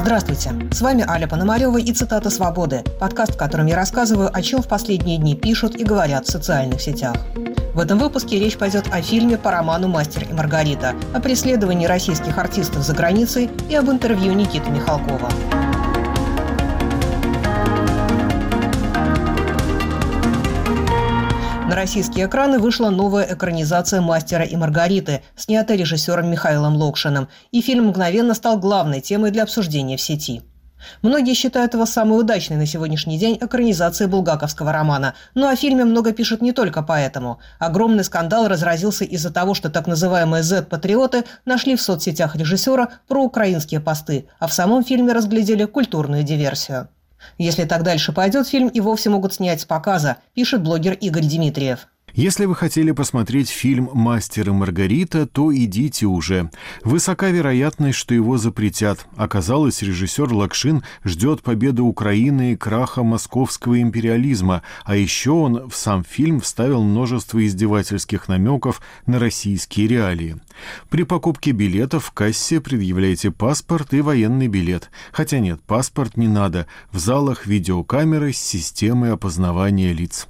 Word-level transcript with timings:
Здравствуйте, 0.00 0.50
с 0.72 0.80
вами 0.80 1.04
Аля 1.08 1.28
Пономарева 1.28 1.78
и 1.78 1.92
«Цитата 1.92 2.28
свободы»– 2.30 2.82
подкаст, 3.00 3.34
в 3.34 3.36
котором 3.36 3.66
я 3.66 3.76
рассказываю, 3.76 4.30
о 4.32 4.42
чем 4.42 4.62
в 4.62 4.68
последние 4.68 5.18
дни 5.18 5.36
пишут 5.36 5.76
и 5.76 5.84
говорят 5.84 6.26
в 6.26 6.30
социальных 6.30 6.80
сетях. 6.80 7.14
В 7.74 7.78
этом 7.78 8.00
выпуске 8.00 8.40
речь 8.40 8.56
пойдет 8.56 8.86
о 8.90 9.00
фильме 9.00 9.38
по 9.38 9.52
роману 9.52 9.86
«Мастер 9.86 10.26
и 10.28 10.32
Маргарита», 10.32 10.94
о 11.14 11.20
преследовании 11.20 11.86
российских 11.86 12.36
артистов 12.36 12.82
за 12.82 12.94
границей 12.94 13.48
и 13.68 13.76
об 13.76 13.88
интервью 13.90 14.32
Никиты 14.32 14.70
Михалкова. 14.70 15.28
На 21.68 21.74
российские 21.74 22.26
экраны 22.26 22.60
вышла 22.60 22.90
новая 22.90 23.34
экранизация 23.34 24.00
«Мастера 24.00 24.44
и 24.44 24.54
Маргариты», 24.54 25.22
снятая 25.34 25.76
режиссером 25.76 26.30
Михаилом 26.30 26.76
Локшиным, 26.76 27.26
и 27.50 27.60
фильм 27.60 27.88
мгновенно 27.88 28.34
стал 28.34 28.56
главной 28.60 29.00
темой 29.00 29.32
для 29.32 29.42
обсуждения 29.42 29.96
в 29.96 30.00
сети. 30.00 30.42
Многие 31.02 31.34
считают 31.34 31.74
его 31.74 31.84
самой 31.84 32.20
удачной 32.20 32.56
на 32.56 32.66
сегодняшний 32.66 33.18
день 33.18 33.36
экранизацией 33.40 34.08
булгаковского 34.08 34.72
романа. 34.72 35.14
Но 35.34 35.48
о 35.48 35.56
фильме 35.56 35.84
много 35.84 36.12
пишут 36.12 36.40
не 36.40 36.52
только 36.52 36.82
поэтому. 36.82 37.40
Огромный 37.58 38.04
скандал 38.04 38.46
разразился 38.46 39.04
из-за 39.04 39.32
того, 39.32 39.54
что 39.54 39.68
так 39.68 39.88
называемые 39.88 40.44
Z-патриоты 40.44 41.24
нашли 41.44 41.74
в 41.74 41.82
соцсетях 41.82 42.36
режиссера 42.36 42.90
проукраинские 43.08 43.80
посты, 43.80 44.28
а 44.38 44.46
в 44.46 44.52
самом 44.52 44.84
фильме 44.84 45.12
разглядели 45.12 45.64
культурную 45.64 46.22
диверсию. 46.22 46.88
Если 47.38 47.64
так 47.64 47.82
дальше 47.82 48.12
пойдет, 48.12 48.48
фильм 48.48 48.68
и 48.68 48.80
вовсе 48.80 49.10
могут 49.10 49.34
снять 49.34 49.60
с 49.60 49.64
показа, 49.64 50.18
пишет 50.34 50.62
блогер 50.62 50.94
Игорь 50.94 51.24
Дмитриев. 51.24 51.88
Если 52.16 52.46
вы 52.46 52.54
хотели 52.54 52.92
посмотреть 52.92 53.50
фильм 53.50 53.90
«Мастер 53.92 54.48
и 54.48 54.52
Маргарита», 54.52 55.26
то 55.26 55.54
идите 55.54 56.06
уже. 56.06 56.50
Высока 56.82 57.28
вероятность, 57.28 57.98
что 57.98 58.14
его 58.14 58.38
запретят. 58.38 59.06
Оказалось, 59.18 59.82
режиссер 59.82 60.32
Лакшин 60.32 60.82
ждет 61.04 61.42
победы 61.42 61.82
Украины 61.82 62.52
и 62.52 62.56
краха 62.56 63.02
московского 63.02 63.82
империализма, 63.82 64.62
а 64.86 64.96
еще 64.96 65.32
он 65.32 65.68
в 65.68 65.76
сам 65.76 66.04
фильм 66.04 66.40
вставил 66.40 66.82
множество 66.82 67.44
издевательских 67.44 68.28
намеков 68.28 68.80
на 69.04 69.18
российские 69.18 69.86
реалии. 69.86 70.36
При 70.88 71.02
покупке 71.02 71.50
билетов 71.50 72.06
в 72.06 72.12
кассе 72.12 72.62
предъявляйте 72.62 73.30
паспорт 73.30 73.92
и 73.92 74.00
военный 74.00 74.48
билет. 74.48 74.90
Хотя 75.12 75.38
нет, 75.38 75.60
паспорт 75.66 76.16
не 76.16 76.28
надо. 76.28 76.66
В 76.90 76.98
залах 76.98 77.46
видеокамеры 77.46 78.32
с 78.32 78.38
системой 78.38 79.12
опознавания 79.12 79.92
лиц. 79.92 80.28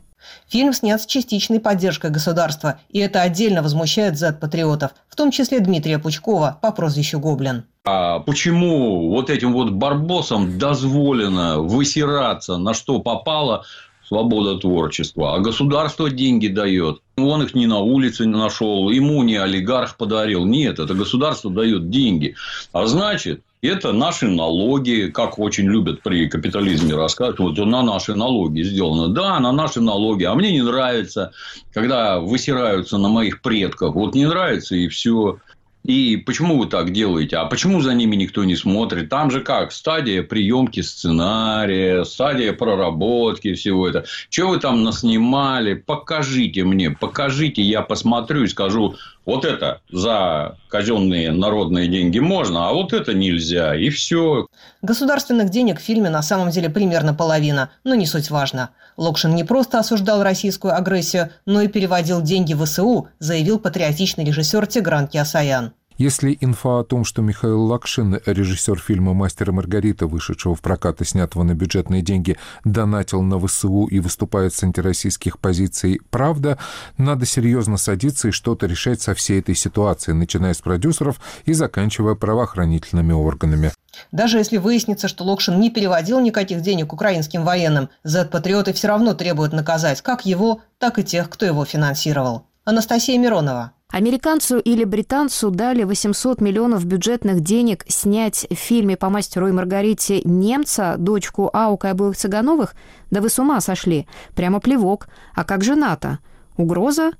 Фильм 0.48 0.72
снят 0.72 1.00
с 1.00 1.06
частичной 1.06 1.60
поддержкой 1.60 2.10
государства, 2.10 2.78
и 2.91 2.98
это 2.98 3.22
отдельно 3.22 3.62
возмущает 3.62 4.16
Z-патриотов, 4.16 4.92
в 5.08 5.16
том 5.16 5.30
числе 5.30 5.60
Дмитрия 5.60 5.98
Пучкова 5.98 6.58
по 6.62 6.72
прозвищу 6.72 7.18
Гоблин. 7.18 7.64
А 7.84 8.20
почему 8.20 9.10
вот 9.10 9.30
этим 9.30 9.52
вот 9.52 9.70
барбосам 9.70 10.58
дозволено 10.58 11.60
высираться 11.60 12.56
на 12.56 12.74
что 12.74 13.00
попало 13.00 13.64
свобода 14.06 14.58
творчества, 14.58 15.34
а 15.34 15.41
государство 15.41 16.10
деньги 16.10 16.48
дает. 16.48 17.00
Он 17.16 17.42
их 17.42 17.55
не 17.55 17.66
на 17.66 17.78
улице 17.78 18.27
нашел, 18.27 18.88
ему 18.90 19.22
не 19.22 19.36
олигарх 19.36 19.96
подарил. 19.96 20.44
Нет, 20.44 20.78
это 20.78 20.94
государство 20.94 21.50
дает 21.50 21.90
деньги. 21.90 22.36
А 22.72 22.86
значит, 22.86 23.42
это 23.67 23.92
наши 23.92 24.28
налоги, 24.28 25.11
как 25.12 25.39
очень 25.39 25.67
любят 25.67 26.03
при 26.03 26.28
капитализме 26.28 26.95
рассказывать, 26.95 27.39
вот 27.39 27.67
на 27.67 27.83
наши 27.83 28.14
налоги 28.14 28.62
сделано. 28.62 29.08
Да, 29.08 29.39
на 29.41 29.53
наши 29.53 29.81
налоги. 29.81 30.25
А 30.25 30.34
мне 30.34 30.53
не 30.53 30.62
нравится, 30.62 31.33
когда 31.73 32.20
высираются 32.20 32.98
на 32.98 33.08
моих 33.08 33.42
предках. 33.42 33.95
Вот 33.95 34.14
не 34.14 34.27
нравится, 34.27 34.75
и 34.75 34.89
все. 34.89 35.39
И 35.86 36.17
почему 36.17 36.58
вы 36.58 36.67
так 36.67 36.92
делаете? 36.92 37.36
А 37.36 37.45
почему 37.45 37.81
за 37.81 37.95
ними 37.95 38.17
никто 38.17 38.42
не 38.42 38.57
смотрит? 38.57 39.08
Там 39.08 39.30
же 39.30 39.40
как? 39.40 39.70
Стадия 39.70 40.24
приемки 40.24 40.80
сценария, 40.80 42.05
стадия 42.05 42.52
проработки 42.52 43.55
всего 43.55 43.89
это. 43.89 44.05
Что 44.29 44.48
вы 44.48 44.58
там 44.58 44.83
наснимали? 44.83 45.74
Покажите 45.74 46.64
мне, 46.64 46.90
покажите, 46.90 47.63
я 47.63 47.83
посмотрю 47.83 48.42
и 48.42 48.48
скажу, 48.48 48.96
вот 49.27 49.45
это 49.45 49.81
за 49.92 50.57
казенные 50.69 51.33
народные 51.33 51.89
деньги 51.89 52.20
можно, 52.20 52.69
а 52.69 52.73
вот 52.73 52.92
это 52.92 53.13
нельзя, 53.13 53.75
и 53.75 53.91
все. 53.91 54.47
Государственных 54.83 55.51
денег 55.51 55.81
в 55.81 55.83
фильме 55.83 56.09
на 56.09 56.23
самом 56.23 56.51
деле 56.51 56.70
примерно 56.70 57.13
половина, 57.13 57.70
но 57.85 57.95
не 57.95 58.07
суть 58.07 58.31
важно. 58.31 58.70
Локшин 58.97 59.35
не 59.35 59.45
просто 59.45 59.79
осуждал 59.79 60.23
российскую 60.23 60.75
агрессию, 60.75 61.31
но 61.45 61.61
и 61.61 61.69
переводил 61.69 62.23
деньги 62.23 62.55
в 62.55 62.64
СУ, 62.64 63.09
заявил 63.19 63.59
патриотичный 63.59 64.25
режиссер 64.25 64.67
Тигран 64.67 65.09
Киасаян. 65.09 65.73
Если 65.98 66.36
инфа 66.42 66.80
о 66.80 66.84
том, 66.84 67.05
что 67.05 67.23
Михаил 67.23 67.62
Лакшин, 67.62 68.20
режиссер 68.27 68.79
фильма 68.79 69.14
«Мастер 69.14 69.48
и 69.48 69.52
Маргарита», 69.52 70.07
вышедшего 70.07 70.55
в 70.55 70.61
прокат 70.61 71.01
и 71.01 71.05
снятого 71.07 71.42
на 71.42 71.55
бюджетные 71.55 72.02
деньги, 72.02 72.36
донатил 72.64 73.23
на 73.23 73.40
ВСУ 73.40 73.86
и 73.86 73.98
выступает 74.01 74.52
с 74.52 74.62
антироссийских 74.62 75.39
позиций, 75.39 76.01
правда, 76.11 76.58
надо 76.98 77.24
серьезно 77.24 77.79
садиться 77.79 78.29
и 78.29 78.30
что-то 78.30 78.67
решать 78.67 79.01
со 79.01 79.14
всей 79.14 79.40
этой 79.40 79.55
ситуацией, 79.55 80.17
начиная 80.17 80.52
с 80.52 80.58
продюсеров 80.58 81.18
и 81.46 81.55
заканчивая 81.55 82.14
правоохранительными 82.14 83.13
органами. 83.13 83.73
Даже 84.13 84.36
если 84.36 84.58
выяснится, 84.58 85.08
что 85.08 85.24
Локшин 85.24 85.58
не 85.58 85.70
переводил 85.70 86.20
никаких 86.20 86.61
денег 86.61 86.92
украинским 86.92 87.42
военным, 87.42 87.89
Z-патриоты 88.05 88.74
все 88.74 88.89
равно 88.89 89.14
требуют 89.14 89.55
наказать 89.55 90.02
как 90.02 90.27
его, 90.27 90.61
так 90.78 90.98
и 90.98 91.05
тех, 91.05 91.30
кто 91.30 91.46
его 91.46 91.64
финансировал. 91.64 92.46
Анастасия 92.64 93.18
Миронова. 93.18 93.73
Американцу 93.92 94.58
или 94.58 94.83
британцу 94.85 95.51
дали 95.51 95.85
800 95.85 96.41
миллионов 96.41 96.85
бюджетных 96.85 97.41
денег 97.41 97.85
снять 97.86 98.47
в 98.51 98.55
фильме 98.55 98.97
по 98.97 99.11
мастеру 99.11 99.47
и 99.47 99.52
Маргарите 99.52 100.23
немца, 100.24 100.97
дочку 100.98 101.48
Аука 101.52 101.89
и 101.89 101.91
обоих 101.92 102.17
Цыгановых? 102.17 102.75
Да 103.11 103.20
вы 103.20 103.29
с 103.29 103.39
ума 103.39 103.61
сошли. 103.61 104.08
Прямо 104.35 104.58
плевок. 104.58 105.07
А 105.35 105.45
как 105.45 105.63
же 105.63 105.77
НАТО? 105.77 106.19
Угроза? 106.57 107.13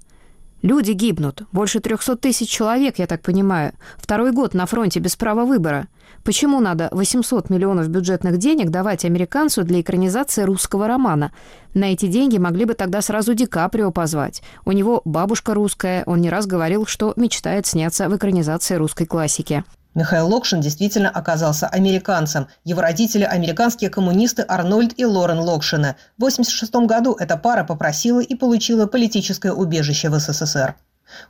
Люди 0.63 0.91
гибнут. 0.91 1.43
Больше 1.53 1.79
300 1.79 2.17
тысяч 2.17 2.49
человек, 2.49 2.99
я 2.99 3.07
так 3.07 3.23
понимаю. 3.23 3.73
Второй 3.97 4.33
год 4.33 4.53
на 4.53 4.67
фронте 4.67 4.99
без 4.99 5.15
права 5.15 5.45
выбора. 5.45 5.87
Почему 6.27 6.59
надо 6.59 6.89
800 6.91 7.51
миллионов 7.51 7.89
бюджетных 7.89 8.39
денег 8.39 8.71
давать 8.71 9.05
американцу 9.05 9.63
для 9.63 9.81
экранизации 9.81 10.43
русского 10.43 10.89
романа? 10.89 11.31
На 11.73 11.93
эти 11.93 12.07
деньги 12.07 12.37
могли 12.37 12.65
бы 12.65 12.75
тогда 12.75 13.01
сразу 13.01 13.33
Ди 13.33 13.47
Каприо 13.47 13.93
позвать. 13.93 14.43
У 14.65 14.73
него 14.73 15.03
бабушка 15.05 15.55
русская, 15.55 16.03
он 16.05 16.21
не 16.21 16.29
раз 16.29 16.49
говорил, 16.49 16.85
что 16.85 17.13
мечтает 17.15 17.65
сняться 17.67 18.09
в 18.09 18.17
экранизации 18.17 18.75
русской 18.75 19.05
классики. 19.07 19.63
Михаил 19.95 20.27
Локшин 20.27 20.61
действительно 20.61 21.11
оказался 21.11 21.69
американцем. 21.69 22.49
Его 22.65 22.81
родители– 22.81 23.23
американские 23.25 23.89
коммунисты 23.89 24.45
Арнольд 24.49 24.99
и 24.99 25.05
Лорен 25.07 25.39
Локшины. 25.39 25.95
В 26.19 26.25
1986 26.25 26.75
году 26.89 27.15
эта 27.21 27.37
пара 27.37 27.63
попросила 27.63 28.19
и 28.19 28.35
получила 28.35 28.87
политическое 28.87 29.53
убежище 29.53 30.09
в 30.09 30.19
СССР. 30.19 30.75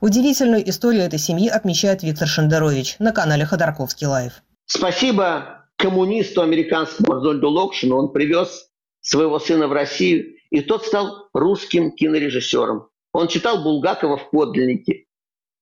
Удивительную 0.00 0.66
историю 0.70 1.02
этой 1.02 1.18
семьи 1.18 1.48
отмечает 1.50 2.02
Виктор 2.02 2.26
Шендерович 2.26 2.96
на 2.98 3.12
канале 3.12 3.44
Ходорковский 3.44 4.06
Live. 4.06 4.42
Спасибо 4.66 5.64
коммунисту 5.76 6.42
американскому 6.42 7.12
Арнольду 7.12 7.48
Локшину. 7.48 7.96
Он 7.96 8.12
привез 8.12 8.68
своего 9.00 9.38
сына 9.38 9.68
в 9.68 9.72
Россию, 9.72 10.34
и 10.50 10.60
тот 10.60 10.84
стал 10.84 11.28
русским 11.32 11.92
кинорежиссером. 11.92 12.88
Он 13.12 13.28
читал 13.28 13.62
Булгакова 13.62 14.16
в 14.18 14.30
подлиннике. 14.30 15.06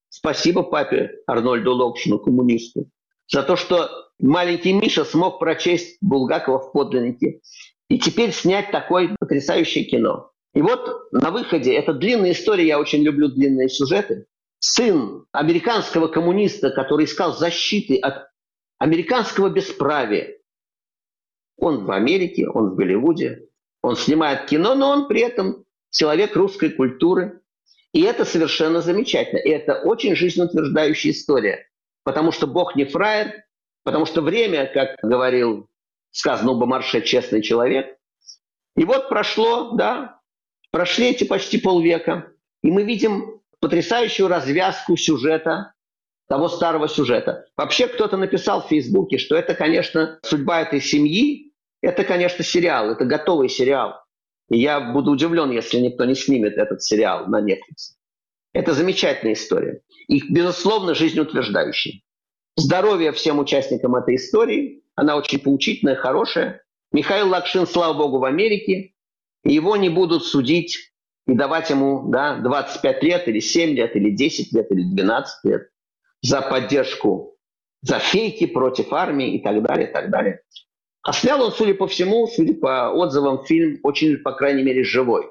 Спасибо 0.09 0.63
папе 0.63 1.13
Арнольду 1.27 1.73
Локшину, 1.75 2.19
коммунисту 2.19 2.89
за 3.29 3.43
то, 3.43 3.57
что 3.57 3.91
маленький 4.19 4.73
Миша 4.73 5.05
смог 5.05 5.39
прочесть 5.39 5.99
Булгакова 6.01 6.59
в 6.59 6.73
подлиннике 6.73 7.41
и 7.89 7.99
теперь 7.99 8.33
снять 8.33 8.71
такое 8.71 9.15
потрясающее 9.19 9.85
кино. 9.85 10.31
И 10.55 10.63
вот 10.63 11.13
на 11.13 11.31
выходе, 11.31 11.75
это 11.75 11.93
длинная 11.93 12.33
история, 12.33 12.67
я 12.67 12.79
очень 12.79 13.03
люблю 13.03 13.29
длинные 13.29 13.69
сюжеты, 13.69 14.27
сын 14.61 15.27
американского 15.33 16.09
коммуниста, 16.09 16.71
который 16.71 17.07
искал 17.07 17.37
защиты 17.37 17.97
от 17.97 18.29
американского 18.85 19.49
бесправия. 19.49 20.37
Он 21.57 21.87
в 21.87 21.91
Америке, 21.91 22.47
он 22.47 22.71
в 22.71 22.75
Голливуде, 22.75 23.49
он 23.81 23.97
снимает 23.97 24.45
кино, 24.45 24.75
но 24.75 24.91
он 24.91 25.09
при 25.09 25.23
этом 25.23 25.65
человек 25.91 26.37
русской 26.37 26.69
культуры. 26.69 27.41
И 27.95 28.03
это 28.03 28.27
совершенно 28.27 28.83
замечательно. 28.83 29.39
И 29.39 29.49
это 29.49 29.81
очень 29.81 30.15
жизнеутверждающая 30.15 31.13
история. 31.13 31.67
Потому 32.03 32.31
что 32.31 32.47
Бог 32.47 32.77
не 32.77 32.85
фраер, 32.85 33.45
потому 33.85 34.05
что 34.05 34.21
время, 34.21 34.67
как 34.67 34.99
говорил, 35.03 35.67
сказано 36.11 36.53
у 36.53 36.59
Бомарше, 36.59 37.01
честный 37.01 37.41
человек. 37.41 37.97
И 38.77 38.85
вот 38.85 39.09
прошло, 39.09 39.71
да, 39.77 40.21
прошли 40.73 41.09
эти 41.09 41.25
почти 41.25 41.59
полвека, 41.59 42.35
и 42.63 42.71
мы 42.71 42.83
видим 42.83 43.41
потрясающую 43.61 44.29
развязку 44.29 44.99
сюжета, 44.99 45.73
того 46.35 46.49
старого 46.49 46.89
сюжета. 46.89 47.47
Вообще 47.57 47.87
кто-то 47.87 48.17
написал 48.17 48.61
в 48.61 48.67
Фейсбуке, 48.67 49.19
что 49.19 49.37
это, 49.37 49.55
конечно, 49.55 50.19
судьба 50.25 50.63
этой 50.63 50.81
семьи, 50.81 51.53
это, 51.81 52.03
конечно, 52.03 52.43
сериал, 52.43 52.91
это 52.91 53.05
готовый 53.05 53.49
сериал. 53.49 53.95
И 54.51 54.59
я 54.59 54.81
буду 54.81 55.13
удивлен, 55.13 55.53
если 55.53 55.79
никто 55.79 56.05
не 56.05 56.17
снимет 56.17 56.59
этот 56.59 56.83
сериал 56.83 57.29
на 57.29 57.41
Netflix. 57.41 57.95
Это 58.53 58.73
замечательная 58.75 59.35
история. 59.35 59.83
И, 60.09 60.29
безусловно, 60.29 60.97
жизнеутверждающая. 60.97 62.01
Здоровья 62.57 63.13
всем 63.13 63.39
участникам 63.39 63.95
этой 63.95 64.17
истории. 64.17 64.83
Она 64.97 65.15
очень 65.15 65.39
поучительная, 65.39 65.95
хорошая. 65.95 66.65
Михаил 66.91 67.29
Лакшин, 67.29 67.69
слава 67.69 67.95
богу, 67.95 68.19
в 68.19 68.25
Америке. 68.25 68.93
Его 69.45 69.77
не 69.77 69.89
будут 69.89 70.25
судить 70.25 70.91
и 71.29 71.35
давать 71.35 71.71
ему 71.71 72.09
да, 72.11 72.39
25 72.39 73.03
лет 73.05 73.29
или 73.29 73.39
7 73.39 73.71
лет 73.71 73.95
или 73.95 74.11
10 74.11 74.53
лет 74.53 74.73
или 74.73 74.83
12 74.83 75.45
лет 75.45 75.69
за 76.25 76.41
поддержку, 76.41 77.37
за 77.83 77.99
фейки 77.99 78.47
против 78.47 78.93
армии 78.93 79.35
и 79.37 79.43
так 79.43 79.63
далее, 79.63 79.91
и 79.91 79.93
так 79.93 80.11
далее. 80.11 80.41
А 81.03 81.13
снял 81.13 81.43
он, 81.43 81.53
судя 81.53 81.75
по 81.75 81.87
всему, 81.87 82.27
судя 82.27 82.55
по 82.55 82.91
отзывам, 82.91 83.45
фильм 83.45 83.79
очень, 83.83 84.17
по 84.17 84.33
крайней 84.33 84.63
мере, 84.63 84.85
живой 84.85 85.31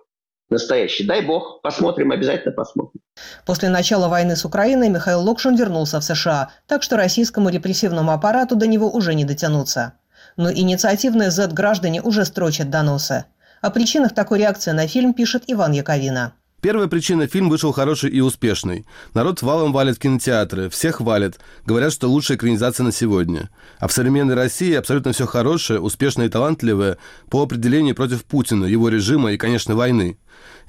настоящий. 0.50 1.04
Дай 1.04 1.26
бог, 1.26 1.62
посмотрим, 1.64 2.12
обязательно 2.12 2.54
посмотрим. 2.54 3.02
После 3.44 3.70
начала 3.70 4.08
войны 4.08 4.36
с 4.36 4.46
Украиной 4.46 4.90
Михаил 4.90 5.22
Локшин 5.22 5.56
вернулся 5.56 6.00
в 6.00 6.04
США, 6.04 6.52
так 6.68 6.84
что 6.84 6.96
российскому 6.96 7.50
репрессивному 7.50 8.12
аппарату 8.12 8.56
до 8.56 8.68
него 8.68 8.92
уже 8.92 9.16
не 9.16 9.26
дотянуться. 9.26 9.94
Но 10.38 10.52
инициативные 10.52 11.32
Z-граждане 11.32 12.04
уже 12.04 12.24
строчат 12.24 12.70
доносы. 12.70 13.26
О 13.62 13.72
причинах 13.72 14.14
такой 14.14 14.40
реакции 14.40 14.72
на 14.72 14.88
фильм 14.88 15.16
пишет 15.16 15.46
Иван 15.48 15.72
Яковина. 15.72 16.34
Первая 16.64 16.88
причина– 16.88 17.28
фильм 17.28 17.50
вышел 17.50 17.74
хороший 17.74 18.10
и 18.10 18.22
успешный. 18.22 18.86
Народ 19.14 19.42
валом 19.42 19.74
валит 19.74 19.98
в 19.98 20.00
кинотеатры, 20.00 20.70
всех 20.70 21.02
валят. 21.02 21.38
Говорят, 21.66 21.92
что 21.92 22.08
лучшая 22.08 22.38
экранизация 22.38 22.86
на 22.86 22.94
сегодня. 22.94 23.50
А 23.80 23.90
в 23.90 23.92
современной 23.92 24.34
России 24.34 24.74
абсолютно 24.74 25.12
все 25.12 25.26
хорошее, 25.28 25.82
успешное 25.82 26.28
и 26.28 26.30
талантливое 26.30 26.98
по 27.30 27.44
определению 27.44 27.96
против 27.96 28.24
Путина, 28.24 28.64
его 28.64 28.88
режима 28.88 29.34
и, 29.34 29.38
конечно, 29.38 29.76
войны. 29.76 30.18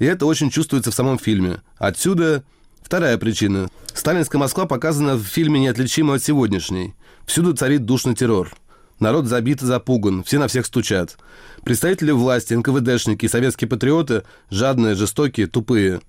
И 0.01 0.05
это 0.05 0.27
очень 0.27 0.51
чувствуется 0.51 0.91
в 0.91 0.95
самом 0.95 1.17
фильме. 1.17 1.63
Отсюда 1.79 2.43
Вторая 2.83 3.17
причина. 3.17 3.71
Сталинская 3.95 4.39
Москва 4.39 4.67
показана 4.67 5.15
в 5.15 5.23
фильме 5.23 5.59
неотличимо 5.61 6.15
от 6.15 6.23
сегодняшней. 6.23 6.95
Всюду 7.25 7.55
царит 7.55 7.87
душный 7.87 8.15
террор. 8.15 8.53
Народ 9.01 9.27
забит 9.27 9.63
и 9.63 9.67
запуган, 9.67 10.23
все 10.23 10.39
на 10.39 10.49
всех 10.49 10.67
стучат. 10.67 11.19
Представители 11.65 12.13
власти, 12.13 12.55
НКВДшники 12.55 13.27
советские 13.27 13.69
патриоты 13.69 14.23
жадные, 14.51 14.95
жестокие, 14.95 15.47
тупые. 15.47 16.01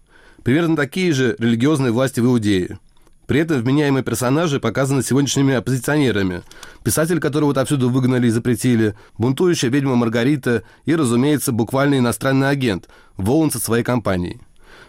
Примерно 0.44 0.76
такие 0.76 1.12
же 1.12 1.36
религиозные 1.40 1.92
власти 1.92 2.20
в 2.20 2.26
Иудее. 2.26 2.80
При 3.26 3.40
этом 3.40 3.60
вменяемые 3.60 4.04
персонажи 4.04 4.60
показаны 4.60 5.02
сегодняшними 5.02 5.56
оппозиционерами. 5.56 6.44
Писатель, 6.84 7.20
которого 7.20 7.52
отовсюду 7.52 7.90
выгнали 7.90 8.28
и 8.28 8.30
запретили, 8.30 8.94
бунтующая 9.18 9.72
ведьма 9.72 9.96
Маргарита 9.96 10.62
и, 10.86 10.96
разумеется, 10.96 11.52
буквально 11.52 11.98
иностранный 11.98 12.50
агент, 12.50 12.88
Волан 13.18 13.50
со 13.50 13.60
своей 13.60 13.84
компанией. 13.84 14.42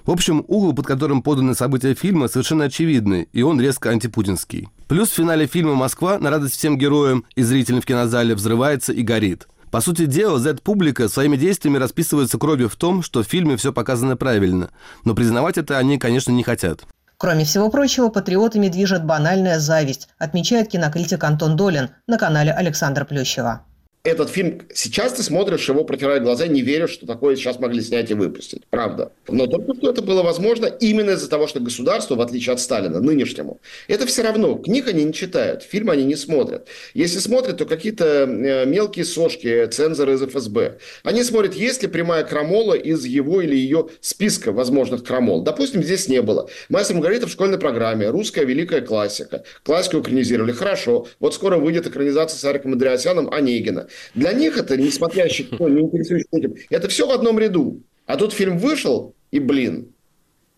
В 0.06 0.12
общем, 0.12 0.44
угол, 0.46 0.72
под 0.72 0.86
которым 0.86 1.20
поданы 1.20 1.56
события 1.56 1.94
фильма, 1.94 2.28
совершенно 2.28 2.66
очевидный, 2.66 3.28
и 3.32 3.42
он 3.42 3.60
резко 3.60 3.90
антипутинский. 3.90 4.68
Плюс 4.86 5.10
в 5.10 5.14
финале 5.14 5.48
фильма 5.48 5.74
«Москва» 5.74 6.20
на 6.20 6.30
радость 6.30 6.54
всем 6.54 6.78
героям 6.78 7.24
и 7.34 7.42
зрителям 7.42 7.80
в 7.80 7.86
кинозале 7.86 8.36
взрывается 8.36 8.92
и 8.92 9.02
горит. 9.02 9.48
По 9.72 9.80
сути 9.80 10.06
дела, 10.06 10.38
Z-публика 10.38 11.08
своими 11.08 11.36
действиями 11.36 11.78
расписывается 11.78 12.38
кровью 12.38 12.68
в 12.68 12.76
том, 12.76 13.02
что 13.02 13.24
в 13.24 13.26
фильме 13.26 13.56
все 13.56 13.72
показано 13.72 14.16
правильно. 14.16 14.70
Но 15.04 15.16
признавать 15.16 15.58
это 15.58 15.76
они, 15.76 15.98
конечно, 15.98 16.30
не 16.30 16.44
хотят. 16.44 16.84
Кроме 17.18 17.44
всего 17.44 17.68
прочего, 17.68 18.08
патриотами 18.08 18.68
движет 18.68 19.04
банальная 19.04 19.58
зависть, 19.58 20.08
отмечает 20.18 20.68
кинокритик 20.68 21.24
Антон 21.24 21.56
Долин 21.56 21.90
на 22.06 22.16
канале 22.16 22.52
Александра 22.52 23.04
Плющева 23.04 23.62
этот 24.06 24.30
фильм, 24.30 24.62
сейчас 24.72 25.14
ты 25.14 25.22
смотришь 25.24 25.68
его, 25.68 25.82
протирая 25.82 26.20
глаза, 26.20 26.46
не 26.46 26.62
веришь, 26.62 26.90
что 26.90 27.06
такое 27.06 27.34
сейчас 27.34 27.58
могли 27.58 27.82
снять 27.82 28.10
и 28.10 28.14
выпустить. 28.14 28.62
Правда. 28.70 29.10
Но 29.28 29.46
только 29.48 29.74
что 29.74 29.90
это 29.90 30.00
было 30.00 30.22
возможно 30.22 30.66
именно 30.66 31.10
из-за 31.10 31.28
того, 31.28 31.48
что 31.48 31.58
государство, 31.58 32.14
в 32.14 32.20
отличие 32.20 32.52
от 32.52 32.60
Сталина, 32.60 33.00
нынешнему, 33.00 33.60
это 33.88 34.06
все 34.06 34.22
равно. 34.22 34.54
Книг 34.54 34.86
они 34.86 35.02
не 35.02 35.12
читают, 35.12 35.64
фильм 35.64 35.90
они 35.90 36.04
не 36.04 36.14
смотрят. 36.14 36.68
Если 36.94 37.18
смотрят, 37.18 37.58
то 37.58 37.66
какие-то 37.66 38.04
э, 38.28 38.66
мелкие 38.66 39.04
сошки, 39.04 39.66
цензоры 39.66 40.14
из 40.14 40.22
ФСБ. 40.22 40.78
Они 41.02 41.24
смотрят, 41.24 41.54
есть 41.54 41.82
ли 41.82 41.88
прямая 41.88 42.22
крамола 42.22 42.74
из 42.74 43.04
его 43.04 43.42
или 43.42 43.56
ее 43.56 43.88
списка 44.00 44.52
возможных 44.52 45.02
крамол. 45.02 45.42
Допустим, 45.42 45.82
здесь 45.82 46.06
не 46.06 46.22
было. 46.22 46.48
Мастер 46.68 46.94
Маргарита 46.94 47.26
в 47.26 47.30
школьной 47.30 47.58
программе, 47.58 48.08
русская 48.08 48.44
великая 48.44 48.82
классика. 48.82 49.42
Классику 49.64 50.00
экранизировали. 50.00 50.52
Хорошо. 50.52 51.08
Вот 51.18 51.34
скоро 51.34 51.58
выйдет 51.58 51.88
экранизация 51.88 52.38
с 52.38 52.44
Ариком 52.44 52.74
Андреасяном 52.74 53.32
Онегина. 53.32 53.88
Для 54.14 54.32
них 54.32 54.58
это, 54.58 54.76
несмотря 54.76 55.24
на 55.24 55.68
не 55.68 55.80
интересующий 55.82 56.26
этим, 56.32 56.54
это 56.70 56.88
все 56.88 57.06
в 57.06 57.10
одном 57.10 57.38
ряду. 57.38 57.82
А 58.06 58.16
тут 58.16 58.32
фильм 58.32 58.58
вышел, 58.58 59.14
и, 59.30 59.38
блин, 59.40 59.92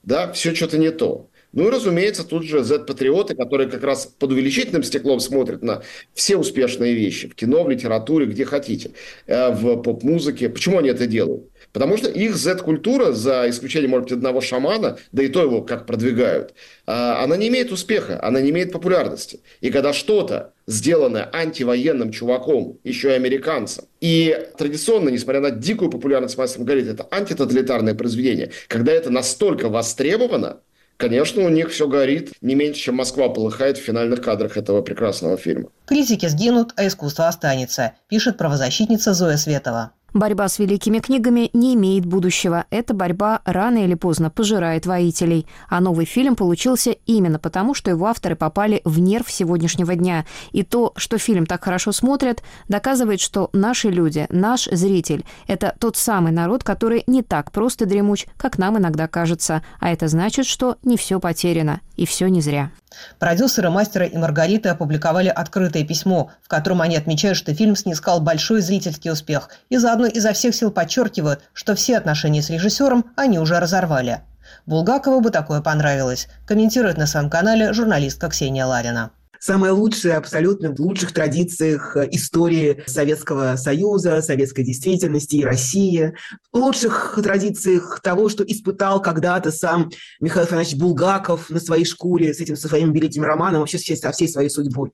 да, 0.03 0.33
все 0.33 0.55
что-то 0.55 0.79
не 0.79 0.91
то. 0.91 1.29
Ну 1.53 1.67
и, 1.67 1.71
разумеется, 1.71 2.25
тут 2.25 2.45
же 2.45 2.63
Z-патриоты, 2.63 3.35
которые 3.35 3.71
как 3.71 3.83
раз 3.83 4.07
под 4.07 4.33
увеличительным 4.33 4.83
стеклом 4.83 5.19
смотрят 5.19 5.63
на 5.63 5.83
все 6.13 6.37
успешные 6.37 6.95
вещи 6.95 7.27
в 7.29 7.35
кино, 7.35 7.65
в 7.65 7.71
литературе, 7.71 8.27
где 8.27 8.45
хотите, 8.45 8.93
э, 9.27 9.51
в 9.51 9.81
поп-музыке. 9.83 10.51
Почему 10.51 10.79
они 10.79 10.91
это 10.91 11.07
делают? 11.07 11.51
Потому 11.73 11.97
что 11.97 12.09
их 12.09 12.37
Z-культура, 12.37 13.13
за 13.13 13.49
исключением, 13.49 13.91
может 13.91 14.05
быть, 14.05 14.13
одного 14.13 14.41
шамана, 14.41 14.99
да 15.13 15.23
и 15.23 15.29
то 15.29 15.43
его 15.43 15.63
как 15.63 15.87
продвигают, 15.87 16.55
а, 16.87 17.23
она 17.23 17.37
не 17.37 17.49
имеет 17.49 17.71
успеха, 17.71 18.19
она 18.23 18.41
не 18.41 18.51
имеет 18.51 18.73
популярности. 18.73 19.41
И 19.61 19.71
когда 19.71 19.93
что-то 19.93 20.53
сделанное 20.67 21.29
антивоенным 21.33 22.11
чуваком, 22.11 22.79
еще 22.85 23.11
и 23.11 23.13
американцем, 23.13 23.85
и 24.01 24.39
традиционно, 24.57 25.11
несмотря 25.11 25.41
на 25.41 25.51
дикую 25.51 25.91
популярность 25.91 26.39
Мастера 26.39 26.65
говорит, 26.65 26.89
это 26.89 27.07
антитоталитарное 27.11 27.95
произведение, 27.95 28.51
когда 28.69 28.93
это 28.93 29.11
настолько 29.11 29.69
востребовано, 29.69 30.61
Конечно, 30.99 31.45
у 31.45 31.49
них 31.49 31.71
все 31.71 31.87
горит 31.87 32.33
не 32.41 32.57
меньше, 32.57 32.81
чем 32.81 32.97
Москва 32.97 33.29
полыхает 33.29 33.79
в 33.79 33.81
финальных 33.81 34.21
кадрах 34.21 34.57
этого 34.57 34.83
прекрасного 34.83 35.37
фильма. 35.37 35.69
Критики 35.87 36.27
сгинут, 36.27 36.73
а 36.75 36.89
искусство 36.89 37.29
останется, 37.29 37.93
пишет 38.09 38.37
правозащитница 38.37 39.15
Зоя 39.15 39.37
Светова. 39.37 39.93
Борьба 40.15 40.49
с 40.49 40.59
великими 40.59 41.01
книгами 41.01 41.51
не 41.53 41.75
имеет 41.75 42.07
будущего. 42.07 42.65
Эта 42.71 42.95
борьба 42.95 43.43
рано 43.45 43.85
или 43.85 43.95
поздно 43.95 44.31
пожирает 44.31 44.87
воителей. 44.87 45.47
А 45.69 45.81
новый 45.81 46.07
фильм 46.07 46.35
получился 46.35 46.93
именно 47.05 47.39
потому, 47.39 47.75
что 47.75 47.91
его 47.91 48.07
авторы 48.07 48.35
попали 48.35 48.81
в 48.85 48.99
нерв 49.01 49.31
сегодняшнего 49.31 49.95
дня. 49.95 50.25
И 50.53 50.63
то, 50.63 50.95
что 50.97 51.19
фильм 51.19 51.45
так 51.45 51.63
хорошо 51.63 51.93
смотрят, 51.93 52.43
доказывает, 52.69 53.21
что 53.21 53.51
наши 53.53 53.91
люди, 53.91 54.27
наш 54.31 54.65
зритель– 54.65 55.27
это 55.47 55.77
тот 55.79 55.99
самый 55.99 56.33
народ, 56.33 56.65
который 56.65 57.05
не 57.07 57.23
так 57.23 57.53
просто 57.53 57.85
дремуч, 57.85 58.27
как 58.39 58.57
нам 58.57 58.79
иногда 58.79 59.09
кажется. 59.09 59.63
А 59.79 59.91
это 59.91 60.09
значит, 60.09 60.47
что 60.47 60.77
не 60.83 60.97
все 60.97 61.21
потеряно. 61.21 61.81
И 61.99 62.07
все 62.07 62.29
не 62.29 62.41
зря. 62.41 62.71
Продюсеры 63.19 63.71
«Мастера 63.71 64.07
и 64.07 64.17
Маргариты» 64.17 64.69
опубликовали 64.69 65.29
открытое 65.29 65.83
письмо, 65.83 66.31
в 66.45 66.49
котором 66.49 66.81
они 66.81 66.97
отмечают, 66.97 67.37
что 67.37 67.53
фильм 67.53 67.75
снискал 67.75 68.21
большой 68.21 68.61
зрительский 68.61 69.11
успех 69.11 69.51
и 69.69 69.79
заодно 69.79 70.07
изо 70.07 70.33
всех 70.33 70.55
сил 70.55 70.71
подчеркивают, 70.71 71.41
что 71.53 71.75
все 71.75 71.99
отношения 71.99 72.41
с 72.41 72.51
режиссером 72.51 73.07
они 73.17 73.41
уже 73.41 73.59
разорвали. 73.59 74.21
Булгакову 74.65 75.21
бы 75.21 75.31
такое 75.31 75.61
понравилось, 75.61 76.29
комментирует 76.47 76.99
на 76.99 77.09
своем 77.09 77.29
канале 77.29 77.73
журналистка 77.73 78.29
Ксения 78.29 78.65
Ларина 78.65 79.11
самое 79.41 79.73
лучшее 79.73 80.15
абсолютно 80.15 80.75
в 80.75 80.81
лучших 80.81 81.13
традициях 81.13 81.97
э, 81.97 82.09
истории 82.13 82.83
Советского 82.87 83.57
Союза, 83.57 84.23
советской 84.23 84.65
действительности 84.65 85.37
и 85.37 85.45
России, 85.45 86.15
в 86.53 86.57
лучших 86.57 87.19
традициях 87.23 88.01
того, 88.03 88.29
что 88.29 88.45
испытал 88.45 89.01
когда-то 89.03 89.51
сам 89.51 89.91
Михаил 90.21 90.47
Иванович 90.47 90.75
Булгаков 90.77 91.51
на 91.51 91.61
своей 91.61 91.85
шкуре 91.85 92.35
с 92.35 92.41
этим 92.41 92.57
со 92.57 92.69
своим 92.69 92.93
великим 92.93 93.23
романом, 93.23 93.61
вообще 93.61 93.79
со 93.79 94.13
всей 94.13 94.29
своей 94.29 94.51
судьбой. 94.51 94.93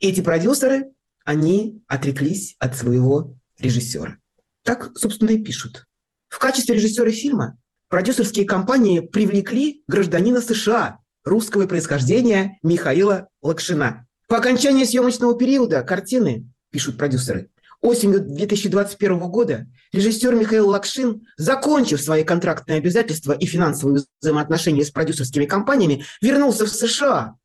Эти 0.00 0.20
продюсеры, 0.20 0.90
они 1.24 1.82
отреклись 1.88 2.56
от 2.58 2.76
своего 2.76 3.36
режиссера. 3.58 4.18
Так, 4.62 4.92
собственно, 4.96 5.30
и 5.30 5.42
пишут. 5.42 5.86
В 6.28 6.38
качестве 6.38 6.74
режиссера 6.74 7.10
фильма 7.10 7.58
продюсерские 7.88 8.44
компании 8.44 9.00
привлекли 9.00 9.82
гражданина 9.86 10.40
США, 10.40 10.98
русского 11.24 11.66
происхождения 11.66 12.58
Михаила 12.62 13.28
Лакшина. 13.42 14.06
По 14.28 14.38
окончании 14.38 14.84
съемочного 14.84 15.36
периода 15.36 15.82
картины, 15.82 16.48
пишут 16.70 16.96
продюсеры, 16.98 17.50
осенью 17.80 18.20
2021 18.20 19.18
года 19.18 19.66
режиссер 19.92 20.34
Михаил 20.34 20.68
Лакшин, 20.68 21.26
закончив 21.36 22.00
свои 22.00 22.24
контрактные 22.24 22.78
обязательства 22.78 23.32
и 23.32 23.46
финансовые 23.46 24.02
взаимоотношения 24.20 24.84
с 24.84 24.90
продюсерскими 24.90 25.44
компаниями, 25.44 26.04
вернулся 26.20 26.64
в 26.64 26.70
США. 26.70 27.36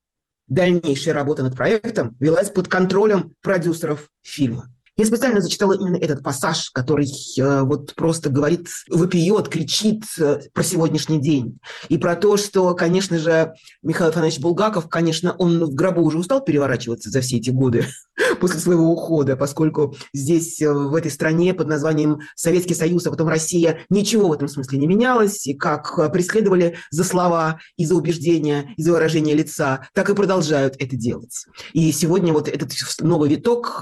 Дальнейшая 0.47 1.13
работа 1.13 1.43
над 1.43 1.55
проектом 1.55 2.15
велась 2.19 2.49
под 2.49 2.67
контролем 2.67 3.35
продюсеров 3.41 4.09
фильма. 4.23 4.73
Я 4.99 5.05
специально 5.05 5.39
зачитала 5.39 5.71
именно 5.71 5.95
этот 5.95 6.21
пассаж, 6.21 6.71
который 6.71 7.07
э, 7.07 7.61
вот 7.61 7.95
просто 7.95 8.29
говорит, 8.29 8.67
выпьет, 8.89 9.47
кричит 9.47 10.03
э, 10.19 10.41
про 10.51 10.61
сегодняшний 10.61 11.21
день. 11.21 11.57
И 11.87 11.97
про 11.97 12.17
то, 12.17 12.35
что, 12.35 12.75
конечно 12.75 13.17
же, 13.17 13.53
Михаил 13.81 14.09
Афанасьевич 14.09 14.43
Булгаков, 14.43 14.89
конечно, 14.89 15.33
он 15.37 15.63
в 15.63 15.73
гробу 15.73 16.01
уже 16.01 16.17
устал 16.17 16.43
переворачиваться 16.43 17.09
за 17.09 17.21
все 17.21 17.37
эти 17.37 17.49
годы 17.49 17.85
после 18.41 18.59
своего 18.59 18.91
ухода, 18.91 19.37
поскольку 19.37 19.95
здесь, 20.13 20.61
э, 20.61 20.69
в 20.69 20.93
этой 20.93 21.11
стране 21.11 21.53
под 21.53 21.67
названием 21.67 22.19
Советский 22.35 22.75
Союз, 22.75 23.07
а 23.07 23.11
потом 23.11 23.29
Россия, 23.29 23.85
ничего 23.89 24.27
в 24.27 24.33
этом 24.33 24.49
смысле 24.49 24.79
не 24.79 24.87
менялось. 24.87 25.47
И 25.47 25.53
как 25.53 25.97
э, 25.97 26.09
преследовали 26.09 26.75
за 26.91 27.05
слова 27.05 27.61
и 27.77 27.85
за 27.85 27.95
убеждения, 27.95 28.73
и 28.75 28.83
за 28.83 28.91
выражение 28.91 29.33
лица, 29.33 29.87
так 29.93 30.09
и 30.09 30.13
продолжают 30.13 30.75
это 30.77 30.97
делать. 30.97 31.45
И 31.71 31.89
сегодня 31.93 32.33
вот 32.33 32.49
этот 32.49 32.73
новый 32.99 33.29
виток 33.29 33.81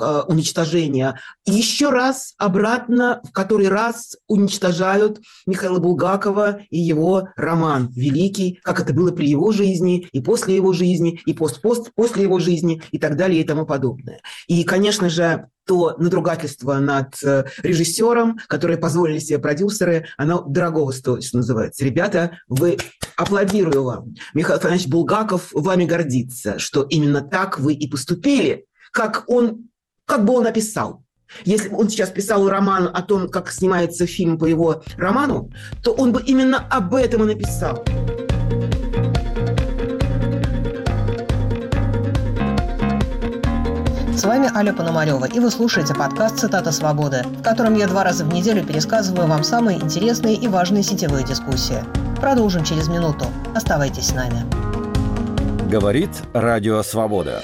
уничтожения 1.46 1.58
еще 1.58 1.90
раз 1.90 2.34
обратно, 2.38 3.22
в 3.24 3.32
который 3.32 3.68
раз 3.68 4.16
уничтожают 4.28 5.20
Михаила 5.46 5.80
Булгакова 5.80 6.60
и 6.70 6.80
его 6.80 7.30
роман 7.36 7.92
«Великий», 7.94 8.60
как 8.64 8.80
это 8.80 8.94
было 8.94 9.12
при 9.12 9.28
его 9.28 9.52
жизни, 9.52 10.08
и 10.12 10.22
после 10.22 10.56
его 10.56 10.74
жизни, 10.74 11.20
и 11.26 11.34
пост-пост 11.34 11.92
после 11.96 12.24
его 12.24 12.40
жизни, 12.40 12.82
и 12.92 13.00
так 13.00 13.16
далее, 13.16 13.42
и 13.42 13.44
тому 13.44 13.66
подобное. 13.66 14.22
И, 14.48 14.64
конечно 14.64 15.10
же, 15.10 15.48
то 15.66 15.96
надругательство 15.98 16.76
над 16.76 17.16
э, 17.24 17.44
режиссером, 17.62 18.40
которое 18.48 18.78
позволили 18.78 19.20
себе 19.20 19.38
продюсеры, 19.38 20.06
оно 20.18 20.42
дорогого 20.42 20.92
стоит, 20.92 21.26
что 21.26 21.38
называется. 21.38 21.84
Ребята, 21.84 22.40
вы 22.48 22.78
аплодирую 23.18 23.84
вам. 23.84 24.16
Михаил 24.34 24.60
Афанасьевич 24.60 24.90
Булгаков 24.90 25.50
вами 25.52 25.84
гордится, 25.84 26.58
что 26.58 26.84
именно 26.84 27.22
так 27.22 27.60
вы 27.60 27.74
и 27.74 27.90
поступили, 27.90 28.66
как 28.94 29.26
он 29.28 29.68
как 30.08 30.24
бы 30.24 30.34
он 30.34 30.44
написал. 30.44 31.04
Если 31.44 31.68
бы 31.68 31.78
он 31.78 31.90
сейчас 31.90 32.10
писал 32.10 32.50
роман 32.50 32.90
о 32.92 33.02
том, 33.02 33.28
как 33.28 33.52
снимается 33.52 34.08
фильм 34.08 34.40
по 34.40 34.46
его 34.46 34.82
роману, 34.96 35.52
то 35.84 35.92
он 35.92 36.14
бы 36.14 36.22
именно 36.22 36.66
об 36.70 36.96
этом 36.96 37.24
и 37.24 37.36
написал. 37.36 37.84
С 44.16 44.24
вами 44.24 44.50
Аля 44.56 44.74
Пономарева, 44.74 45.26
и 45.26 45.40
вы 45.40 45.52
слушаете 45.52 45.94
подкаст 45.94 46.40
«Цитата 46.40 46.72
свободы», 46.72 47.24
в 47.24 47.44
котором 47.44 47.76
я 47.76 47.88
два 47.88 48.04
раза 48.04 48.26
в 48.26 48.34
неделю 48.34 48.66
пересказываю 48.66 49.28
вам 49.28 49.44
самые 49.44 49.78
интересные 49.78 50.36
и 50.36 50.48
важные 50.48 50.84
сетевые 50.84 51.26
дискуссии. 51.26 51.84
Продолжим 52.20 52.64
через 52.64 52.88
минуту. 52.88 53.26
Оставайтесь 53.54 54.08
с 54.08 54.14
нами. 54.16 54.44
Говорит 55.70 56.10
Радио 56.34 56.82
Свобода. 56.82 57.44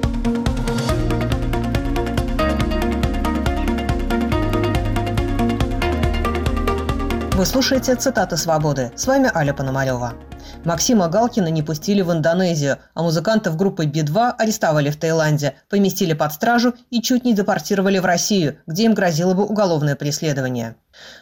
Вы 7.41 7.47
слушаете 7.47 7.95
«Цитаты 7.95 8.37
свободы». 8.37 8.91
С 8.95 9.07
вами 9.07 9.31
Аля 9.33 9.51
Пономарева. 9.51 10.13
Максима 10.63 11.07
Галкина 11.07 11.47
не 11.47 11.63
пустили 11.63 12.03
в 12.03 12.11
Индонезию, 12.11 12.77
а 12.93 13.01
музыкантов 13.01 13.57
группы 13.57 13.87
Би-2 13.87 14.33
арестовали 14.37 14.91
в 14.91 14.97
Таиланде, 14.97 15.55
поместили 15.67 16.13
под 16.13 16.33
стражу 16.33 16.75
и 16.91 17.01
чуть 17.01 17.25
не 17.25 17.33
депортировали 17.33 17.97
в 17.97 18.05
Россию, 18.05 18.57
где 18.67 18.83
им 18.83 18.93
грозило 18.93 19.33
бы 19.33 19.43
уголовное 19.43 19.95
преследование. 19.95 20.75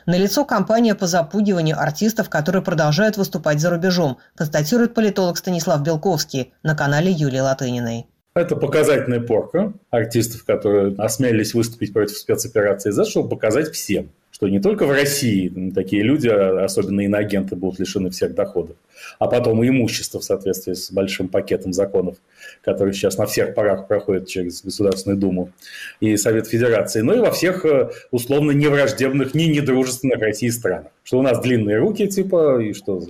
Налицо 0.07 0.43
кампания 0.43 0.93
по 0.93 1.07
запугиванию 1.07 1.79
артистов, 1.79 2.29
которые 2.29 2.63
продолжают 2.63 3.15
выступать 3.15 3.61
за 3.61 3.69
рубежом, 3.69 4.17
констатирует 4.35 4.93
политолог 4.93 5.37
Станислав 5.37 5.81
Белковский 5.83 6.51
на 6.63 6.75
канале 6.75 7.13
Юлии 7.13 7.39
Латыниной. 7.39 8.07
Это 8.35 8.57
показательная 8.57 9.21
порка 9.21 9.71
артистов, 9.89 10.43
которые 10.43 10.95
осмелились 10.97 11.53
выступить 11.53 11.93
против 11.93 12.17
спецоперации 12.17 12.91
Z, 12.91 13.05
чтобы 13.05 13.29
показать 13.29 13.69
всем 13.69 14.11
что 14.39 14.47
не 14.47 14.61
только 14.61 14.85
в 14.85 14.91
России 14.91 15.71
такие 15.75 16.01
люди, 16.01 16.29
а 16.29 16.63
особенно 16.63 17.01
иноагенты, 17.01 17.57
будут 17.57 17.77
лишены 17.79 18.09
всех 18.09 18.35
доходов, 18.35 18.77
а 19.19 19.27
потом 19.27 19.61
и 19.61 19.67
имущества 19.67 20.21
в 20.21 20.23
соответствии 20.23 20.75
с 20.75 20.91
большим 20.93 21.27
пакетом 21.27 21.73
законов, 21.73 22.15
который 22.63 22.93
сейчас 22.93 23.17
на 23.17 23.25
всех 23.25 23.53
порах 23.53 23.89
проходит 23.89 24.29
через 24.29 24.63
Государственную 24.63 25.19
Думу 25.19 25.51
и 25.99 26.15
Совет 26.15 26.47
Федерации, 26.47 27.01
но 27.01 27.15
и 27.15 27.19
во 27.19 27.31
всех 27.31 27.65
э, 27.65 27.89
условно 28.11 28.51
невраждебных, 28.51 29.33
не 29.33 29.49
недружественных 29.49 30.21
России 30.21 30.47
странах. 30.47 30.93
Что 31.03 31.19
у 31.19 31.21
нас 31.21 31.41
длинные 31.41 31.77
руки, 31.77 32.07
типа, 32.07 32.61
и 32.61 32.71
что 32.71 33.03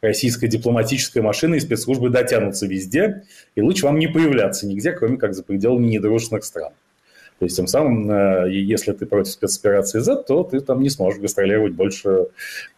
российская 0.00 0.48
дипломатическая 0.48 1.22
машина 1.22 1.54
и 1.54 1.60
спецслужбы 1.60 2.10
дотянутся 2.10 2.66
везде, 2.66 3.22
и 3.54 3.60
лучше 3.60 3.84
вам 3.86 4.00
не 4.00 4.08
появляться 4.08 4.66
нигде, 4.66 4.90
кроме 4.90 5.18
как 5.18 5.34
за 5.34 5.44
пределами 5.44 5.86
недружественных 5.86 6.42
стран. 6.42 6.72
То 7.44 7.46
есть 7.46 7.56
тем 7.58 7.66
самым, 7.66 8.10
э, 8.10 8.50
если 8.54 8.92
ты 8.92 9.04
против 9.04 9.32
спецоперации 9.32 9.98
Z, 9.98 10.24
то 10.26 10.44
ты 10.44 10.60
там 10.60 10.80
не 10.80 10.88
сможешь 10.88 11.20
гастролировать 11.20 11.74
больше 11.74 12.28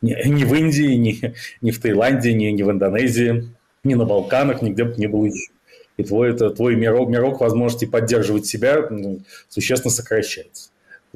ни, 0.02 0.12
ни 0.26 0.42
в 0.42 0.52
Индии, 0.54 0.96
ни, 0.96 1.34
ни 1.60 1.70
в 1.70 1.80
Таиланде, 1.80 2.32
ни, 2.32 2.46
ни 2.46 2.64
в 2.64 2.70
Индонезии, 2.72 3.48
ни 3.84 3.94
на 3.94 4.04
Балканах, 4.04 4.62
нигде 4.62 4.82
бы 4.82 4.96
не 4.96 5.06
было 5.06 5.26
еще. 5.26 5.52
И 5.98 6.02
твой, 6.02 6.30
это, 6.32 6.50
твой 6.50 6.74
мирок, 6.74 7.08
мирок 7.10 7.40
возможности 7.40 7.84
поддерживать 7.84 8.46
себя 8.46 8.88
существенно 9.48 9.92
сокращается. 9.92 10.70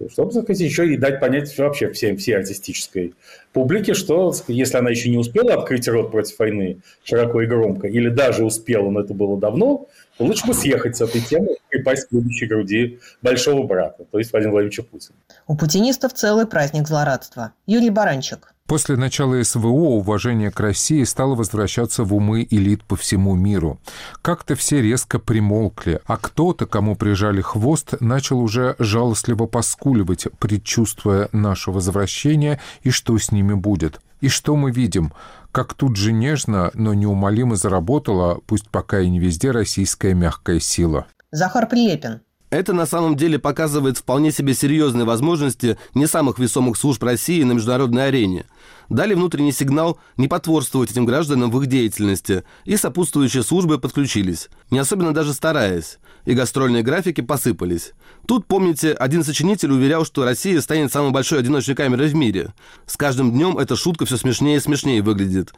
Чтобы, 0.08 0.32
так 0.32 0.44
сказать, 0.44 0.60
еще 0.60 0.86
и 0.86 0.96
дать 0.96 1.18
понять 1.18 1.58
вообще 1.58 1.90
всем, 1.90 2.18
всей 2.18 2.36
артистической 2.36 3.14
публике, 3.52 3.94
что 3.94 4.32
если 4.46 4.76
она 4.76 4.90
еще 4.90 5.10
не 5.10 5.18
успела 5.18 5.54
открыть 5.54 5.88
рот 5.88 6.12
против 6.12 6.38
войны 6.38 6.78
широко 7.02 7.42
и 7.42 7.46
громко, 7.46 7.88
или 7.88 8.10
даже 8.10 8.44
успела, 8.44 8.88
но 8.90 9.00
это 9.00 9.12
было 9.12 9.36
давно, 9.38 9.88
лучше 10.24 10.46
бы 10.46 10.54
съехать 10.54 10.96
с 10.96 11.00
этой 11.00 11.20
темы 11.20 11.54
и 11.54 11.58
припасть 11.68 12.08
к 12.08 12.12
любящей 12.12 12.46
груди 12.46 13.00
большого 13.22 13.66
брата, 13.66 14.04
то 14.10 14.18
есть 14.18 14.32
Владимира 14.32 14.52
Владимировича 14.52 14.82
Путина. 14.82 15.16
У 15.46 15.56
путинистов 15.56 16.12
целый 16.12 16.46
праздник 16.46 16.86
злорадства. 16.86 17.52
Юрий 17.66 17.90
Баранчик. 17.90 18.54
После 18.70 18.94
начала 18.94 19.42
СВО 19.42 19.66
уважение 19.66 20.52
к 20.52 20.60
России 20.60 21.02
стало 21.02 21.34
возвращаться 21.34 22.04
в 22.04 22.14
умы 22.14 22.46
элит 22.48 22.84
по 22.84 22.94
всему 22.94 23.34
миру. 23.34 23.80
Как-то 24.22 24.54
все 24.54 24.80
резко 24.80 25.18
примолкли, 25.18 26.00
а 26.06 26.16
кто-то, 26.16 26.66
кому 26.66 26.94
прижали 26.94 27.40
хвост, 27.40 27.94
начал 27.98 28.38
уже 28.38 28.76
жалостливо 28.78 29.46
поскуливать, 29.46 30.28
предчувствуя 30.38 31.28
наше 31.32 31.72
возвращение 31.72 32.60
и 32.84 32.90
что 32.90 33.18
с 33.18 33.32
ними 33.32 33.54
будет. 33.54 34.00
И 34.20 34.28
что 34.28 34.54
мы 34.54 34.70
видим? 34.70 35.12
Как 35.52 35.74
тут 35.74 35.96
же 35.96 36.12
нежно, 36.12 36.70
но 36.74 36.94
неумолимо 36.94 37.56
заработала, 37.56 38.40
пусть 38.46 38.68
пока 38.70 39.00
и 39.00 39.10
не 39.10 39.18
везде, 39.18 39.50
российская 39.50 40.14
мягкая 40.14 40.60
сила. 40.60 41.06
Захар 41.32 41.68
Прилепин. 41.68 42.20
Это 42.50 42.72
на 42.72 42.84
самом 42.84 43.16
деле 43.16 43.38
показывает 43.38 43.96
вполне 43.96 44.32
себе 44.32 44.54
серьезные 44.54 45.04
возможности 45.04 45.78
не 45.94 46.08
самых 46.08 46.40
весомых 46.40 46.76
служб 46.76 47.00
России 47.04 47.44
на 47.44 47.52
международной 47.52 48.08
арене. 48.08 48.44
Дали 48.88 49.14
внутренний 49.14 49.52
сигнал 49.52 50.00
не 50.16 50.26
потворствовать 50.26 50.90
этим 50.90 51.06
гражданам 51.06 51.52
в 51.52 51.62
их 51.62 51.68
деятельности, 51.68 52.42
и 52.64 52.76
сопутствующие 52.76 53.44
службы 53.44 53.78
подключились, 53.78 54.48
не 54.72 54.80
особенно 54.80 55.14
даже 55.14 55.32
стараясь, 55.32 55.98
и 56.24 56.34
гастрольные 56.34 56.82
графики 56.82 57.20
посыпались. 57.20 57.92
Тут, 58.26 58.46
помните, 58.46 58.94
один 58.94 59.22
сочинитель 59.22 59.70
уверял, 59.70 60.04
что 60.04 60.24
Россия 60.24 60.60
станет 60.60 60.92
самой 60.92 61.12
большой 61.12 61.38
одиночной 61.38 61.76
камерой 61.76 62.08
в 62.08 62.16
мире. 62.16 62.52
С 62.84 62.96
каждым 62.96 63.30
днем 63.30 63.58
эта 63.58 63.76
шутка 63.76 64.06
все 64.06 64.16
смешнее 64.16 64.56
и 64.56 64.60
смешнее 64.60 65.02
выглядит. 65.02 65.54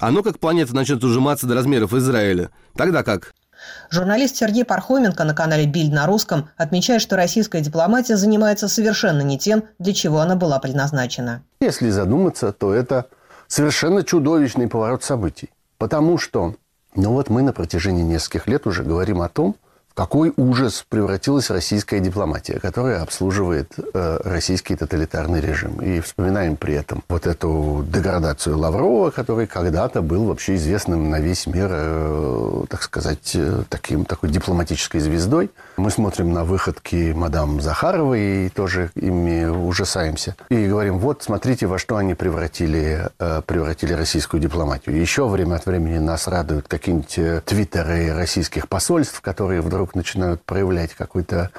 Ну 0.00 0.22
как 0.22 0.38
планета 0.38 0.72
начнет 0.72 1.02
ужиматься 1.02 1.48
до 1.48 1.56
размеров 1.56 1.92
Израиля. 1.94 2.52
Тогда 2.76 3.02
как? 3.02 3.34
Журналист 3.90 4.36
Сергей 4.36 4.64
Пархоменко 4.64 5.24
на 5.24 5.34
канале 5.34 5.66
«Бильд» 5.66 5.92
на 5.92 6.06
русском 6.06 6.48
отмечает, 6.56 7.02
что 7.02 7.16
российская 7.16 7.60
дипломатия 7.60 8.16
занимается 8.16 8.68
совершенно 8.68 9.22
не 9.22 9.38
тем, 9.38 9.64
для 9.78 9.94
чего 9.94 10.20
она 10.20 10.36
была 10.36 10.58
предназначена. 10.58 11.42
Если 11.60 11.90
задуматься, 11.90 12.52
то 12.52 12.72
это 12.72 13.06
совершенно 13.46 14.04
чудовищный 14.04 14.68
поворот 14.68 15.02
событий. 15.02 15.50
Потому 15.78 16.18
что, 16.18 16.54
ну 16.94 17.12
вот 17.12 17.30
мы 17.30 17.42
на 17.42 17.52
протяжении 17.52 18.02
нескольких 18.02 18.46
лет 18.46 18.66
уже 18.66 18.82
говорим 18.82 19.22
о 19.22 19.28
том, 19.28 19.56
какой 19.98 20.32
ужас 20.36 20.86
превратилась 20.88 21.50
российская 21.50 21.98
дипломатия, 21.98 22.60
которая 22.60 23.02
обслуживает 23.02 23.72
э, 23.76 24.20
российский 24.22 24.76
тоталитарный 24.76 25.40
режим. 25.40 25.82
И 25.82 25.98
вспоминаем 25.98 26.54
при 26.54 26.74
этом 26.74 27.02
вот 27.08 27.26
эту 27.26 27.84
деградацию 27.84 28.56
Лаврова, 28.56 29.10
который 29.10 29.48
когда-то 29.48 30.00
был 30.00 30.26
вообще 30.26 30.54
известным 30.54 31.10
на 31.10 31.18
весь 31.18 31.48
мир, 31.48 31.68
э, 31.72 32.64
так 32.70 32.84
сказать, 32.84 33.32
э, 33.34 33.64
таким, 33.68 34.04
такой 34.04 34.30
дипломатической 34.30 35.00
звездой. 35.00 35.50
Мы 35.76 35.90
смотрим 35.90 36.32
на 36.32 36.44
выходки 36.44 37.12
мадам 37.12 37.60
Захаровой 37.60 38.46
и 38.46 38.48
тоже 38.50 38.92
ими 38.94 39.46
ужасаемся. 39.46 40.36
И 40.48 40.68
говорим, 40.68 41.00
вот, 41.00 41.24
смотрите, 41.24 41.66
во 41.66 41.76
что 41.76 41.96
они 41.96 42.14
превратили, 42.14 43.08
превратили 43.46 43.94
российскую 43.94 44.40
дипломатию. 44.40 44.96
Еще 44.96 45.26
время 45.26 45.56
от 45.56 45.66
времени 45.66 45.98
нас 45.98 46.28
радуют 46.28 46.68
какие-нибудь 46.68 47.44
твиттеры 47.46 48.14
российских 48.14 48.68
посольств, 48.68 49.20
которые 49.20 49.60
вдруг 49.60 49.87
вдруг 49.88 49.94
начинают 49.94 50.42
проявлять 50.44 50.94
какой-то 50.94 51.50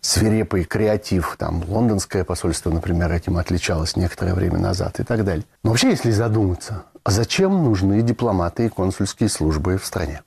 свирепый 0.00 0.64
креатив. 0.64 1.36
Там 1.38 1.64
лондонское 1.66 2.24
посольство, 2.24 2.70
например, 2.70 3.12
этим 3.12 3.36
отличалось 3.36 3.96
некоторое 3.96 4.34
время 4.34 4.58
назад 4.58 5.00
и 5.00 5.04
так 5.04 5.24
далее. 5.24 5.44
Но 5.62 5.70
вообще, 5.70 5.90
если 5.90 6.10
задуматься, 6.10 6.84
а 7.02 7.10
зачем 7.10 7.64
нужны 7.64 8.02
дипломаты 8.02 8.66
и 8.66 8.68
консульские 8.68 9.28
службы 9.28 9.78
в 9.78 9.84
стране? 9.84 10.22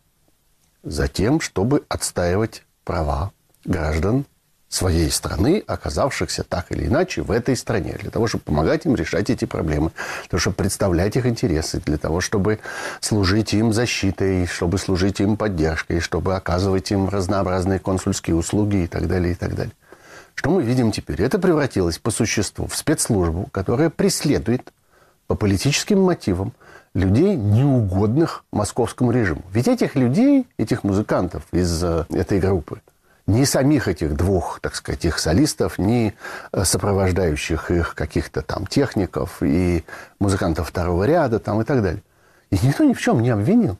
Затем, 0.84 1.39
чтобы 1.39 1.84
отстаивать 1.89 2.63
права 2.84 3.32
граждан 3.66 4.25
своей 4.70 5.10
страны, 5.12 5.64
оказавшихся 5.66 6.44
так 6.44 6.72
или 6.72 6.88
иначе 6.88 7.22
в 7.22 7.32
этой 7.32 7.56
стране, 7.56 7.98
для 8.00 8.12
того, 8.12 8.28
чтобы 8.28 8.44
помогать 8.44 8.86
им 8.86 8.96
решать 8.96 9.30
эти 9.30 9.46
проблемы, 9.46 9.92
для 10.22 10.30
того, 10.30 10.40
чтобы 10.40 10.56
представлять 10.58 11.16
их 11.16 11.26
интересы, 11.26 11.80
для 11.86 11.98
того, 11.98 12.20
чтобы 12.20 12.60
служить 13.00 13.54
им 13.54 13.72
защитой, 13.72 14.46
чтобы 14.46 14.78
служить 14.78 15.22
им 15.22 15.38
поддержкой, 15.38 16.02
чтобы 16.02 16.36
оказывать 16.36 16.92
им 16.92 17.08
разнообразные 17.08 17.80
консульские 17.80 18.36
услуги 18.36 18.84
и 18.84 18.88
так 18.88 19.08
далее, 19.08 19.32
и 19.32 19.36
так 19.36 19.56
далее. 19.56 19.74
Что 20.36 20.52
мы 20.52 20.62
видим 20.62 20.92
теперь? 20.92 21.22
Это 21.22 21.40
превратилось 21.40 21.98
по 21.98 22.12
существу 22.12 22.68
в 22.68 22.76
спецслужбу, 22.76 23.48
которая 23.52 23.90
преследует 23.90 24.72
по 25.26 25.36
политическим 25.36 26.02
мотивам 26.02 26.54
людей, 26.94 27.36
неугодных 27.36 28.44
московскому 28.52 29.12
режиму. 29.12 29.44
Ведь 29.52 29.68
этих 29.68 29.96
людей, 29.96 30.48
этих 30.58 30.84
музыкантов 30.84 31.44
из 31.52 31.84
э, 31.84 32.06
этой 32.10 32.40
группы, 32.40 32.82
ни 33.28 33.44
самих 33.44 33.88
этих 33.88 34.16
двух, 34.16 34.60
так 34.62 34.76
сказать, 34.76 35.06
их 35.06 35.20
солистов, 35.20 35.78
ни 35.78 36.16
э, 36.52 36.64
сопровождающих 36.64 37.70
их 37.72 37.94
каких-то 37.94 38.42
там 38.42 38.66
техников 38.66 39.44
и 39.44 39.84
музыкантов 40.20 40.70
второго 40.70 41.04
ряда 41.04 41.40
там 41.40 41.62
и 41.62 41.66
так 41.66 41.82
далее. 41.82 42.04
И 42.50 42.58
никто 42.64 42.86
ни 42.86 42.94
в 42.94 43.02
чем 43.02 43.22
не 43.22 43.30
обвинил. 43.30 43.78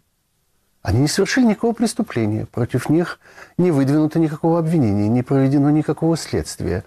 Они 0.82 1.02
не 1.02 1.08
совершили 1.08 1.48
никакого 1.48 1.74
преступления. 1.74 2.46
Против 2.46 2.90
них 2.90 3.20
не 3.58 3.72
выдвинуто 3.72 4.20
никакого 4.20 4.60
обвинения, 4.60 5.10
не 5.10 5.24
проведено 5.24 5.70
никакого 5.70 6.18
следствия. 6.18 6.84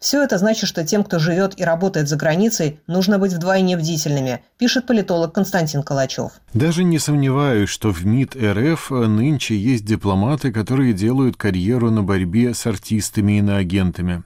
Все 0.00 0.22
это 0.22 0.38
значит, 0.38 0.66
что 0.66 0.82
тем, 0.82 1.04
кто 1.04 1.18
живет 1.18 1.60
и 1.60 1.64
работает 1.64 2.08
за 2.08 2.16
границей, 2.16 2.80
нужно 2.86 3.18
быть 3.18 3.34
вдвойне 3.34 3.76
бдительными, 3.76 4.42
пишет 4.56 4.86
политолог 4.86 5.34
Константин 5.34 5.82
Калачев. 5.82 6.32
Даже 6.54 6.84
не 6.84 6.98
сомневаюсь, 6.98 7.68
что 7.68 7.92
в 7.92 8.06
МИД 8.06 8.34
РФ 8.36 8.90
нынче 8.90 9.56
есть 9.56 9.84
дипломаты, 9.84 10.52
которые 10.52 10.94
делают 10.94 11.36
карьеру 11.36 11.90
на 11.90 12.02
борьбе 12.02 12.54
с 12.54 12.66
артистами 12.66 13.34
и 13.34 13.38
иноагентами. 13.40 14.22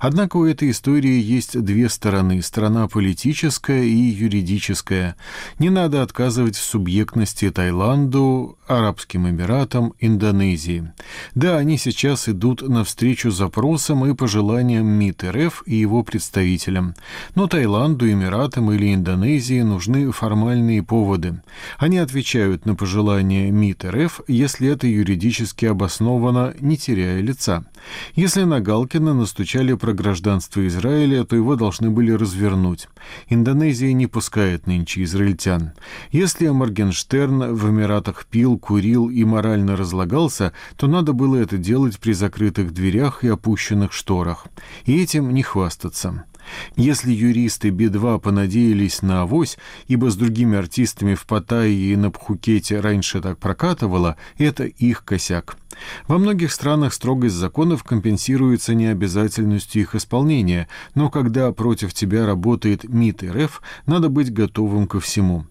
Однако 0.00 0.38
у 0.38 0.46
этой 0.46 0.70
истории 0.70 1.20
есть 1.20 1.60
две 1.60 1.90
стороны– 1.90 2.40
сторона 2.42 2.88
политическая 2.88 3.82
и 3.82 3.94
юридическая. 3.94 5.14
Не 5.58 5.68
надо 5.68 6.02
отказывать 6.02 6.56
в 6.56 6.62
субъектности 6.62 7.50
Таиланду, 7.50 8.58
Арабским 8.66 9.28
Эмиратам, 9.28 9.94
Индонезии. 9.98 10.90
Да, 11.34 11.58
они 11.58 11.76
сейчас 11.76 12.28
идут 12.28 12.66
навстречу 12.66 13.30
запросам 13.30 14.06
и 14.06 14.14
пожеланиям 14.14 14.87
МИД 14.88 15.24
РФ 15.24 15.62
и 15.66 15.76
его 15.76 16.02
представителям. 16.02 16.94
Но 17.34 17.46
Таиланду, 17.46 18.10
Эмиратам 18.10 18.72
или 18.72 18.94
Индонезии 18.94 19.62
нужны 19.62 20.10
формальные 20.10 20.82
поводы. 20.82 21.42
Они 21.78 21.98
отвечают 21.98 22.66
на 22.66 22.74
пожелания 22.74 23.50
МИД 23.50 23.84
РФ, 23.84 24.20
если 24.28 24.68
это 24.68 24.86
юридически 24.86 25.66
обосновано, 25.66 26.54
не 26.60 26.76
теряя 26.76 27.20
лица. 27.20 27.64
Если 28.14 28.42
на 28.42 28.60
Галкина 28.60 29.14
настучали 29.14 29.74
про 29.74 29.92
гражданство 29.92 30.66
Израиля, 30.66 31.24
то 31.24 31.36
его 31.36 31.56
должны 31.56 31.90
были 31.90 32.12
развернуть. 32.12 32.88
Индонезия 33.28 33.92
не 33.92 34.06
пускает 34.06 34.66
нынче 34.66 35.04
израильтян. 35.04 35.72
Если 36.10 36.48
Моргенштерн 36.48 37.54
в 37.54 37.70
Эмиратах 37.70 38.26
пил, 38.26 38.58
курил 38.58 39.08
и 39.08 39.24
морально 39.24 39.76
разлагался, 39.76 40.52
то 40.76 40.86
надо 40.86 41.12
было 41.12 41.36
это 41.36 41.58
делать 41.58 41.98
при 41.98 42.12
закрытых 42.12 42.72
дверях 42.72 43.24
и 43.24 43.28
опущенных 43.28 43.92
шторах. 43.92 44.46
И 44.84 45.02
этим 45.02 45.32
не 45.32 45.42
хвастаться. 45.42 46.24
Если 46.76 47.12
юристы 47.12 47.70
Би-2 47.70 48.20
понадеялись 48.20 49.02
на 49.02 49.22
авось, 49.22 49.58
ибо 49.86 50.10
с 50.10 50.16
другими 50.16 50.56
артистами 50.56 51.14
в 51.14 51.26
Паттайе 51.26 51.92
и 51.92 51.96
на 51.96 52.10
Пхукете 52.10 52.80
раньше 52.80 53.20
так 53.20 53.38
прокатывало, 53.38 54.16
это 54.38 54.64
их 54.64 55.04
косяк. 55.04 55.56
Во 56.06 56.18
многих 56.18 56.52
странах 56.52 56.92
строгость 56.94 57.36
законов 57.36 57.84
компенсируется 57.84 58.74
необязательностью 58.74 59.82
их 59.82 59.94
исполнения, 59.94 60.68
но 60.94 61.10
когда 61.10 61.52
против 61.52 61.94
тебя 61.94 62.26
работает 62.26 62.84
МИД 62.84 63.24
РФ, 63.24 63.62
надо 63.86 64.08
быть 64.08 64.32
готовым 64.32 64.86
ко 64.86 65.00
всему. 65.00 65.46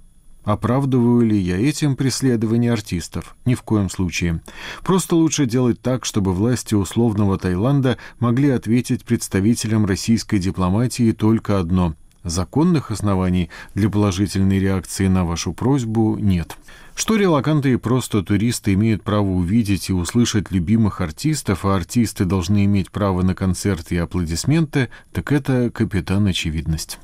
Оправдываю 0.48 1.26
ли 1.26 1.38
я 1.38 1.58
этим 1.58 1.98
преследование 1.98 2.72
артистов? 2.72 3.36
Ни 3.44 3.54
в 3.54 3.64
коем 3.64 3.90
случае. 3.90 4.42
Просто 4.82 5.18
лучше 5.18 5.46
делать 5.46 5.82
так, 5.82 6.06
чтобы 6.06 6.34
власти 6.34 6.74
условного 6.74 7.38
Таиланда 7.38 7.98
могли 8.20 8.52
ответить 8.52 9.04
представителям 9.04 9.86
российской 9.86 10.40
дипломатии 10.40 11.12
только 11.12 11.60
одно– 11.60 11.96
законных 12.24 12.92
оснований 12.92 13.50
для 13.76 13.90
положительной 13.90 14.60
реакции 14.60 15.08
на 15.08 15.26
вашу 15.26 15.52
просьбу 15.52 16.18
нет. 16.18 16.56
Что 16.96 17.18
релоканты 17.18 17.74
и 17.74 17.76
просто 17.76 18.24
туристы 18.24 18.74
имеют 18.74 19.04
право 19.04 19.28
увидеть 19.28 19.90
и 19.90 19.94
услышать 19.94 20.50
любимых 20.50 21.02
артистов, 21.02 21.66
а 21.66 21.76
артисты 21.76 22.24
должны 22.24 22.64
иметь 22.64 22.90
право 22.92 23.22
на 23.22 23.36
концерты 23.36 23.96
и 23.96 23.98
аплодисменты, 23.98 24.88
так 25.12 25.34
это 25.34 25.70
капитан 25.72 26.26
очевидность. 26.26 27.00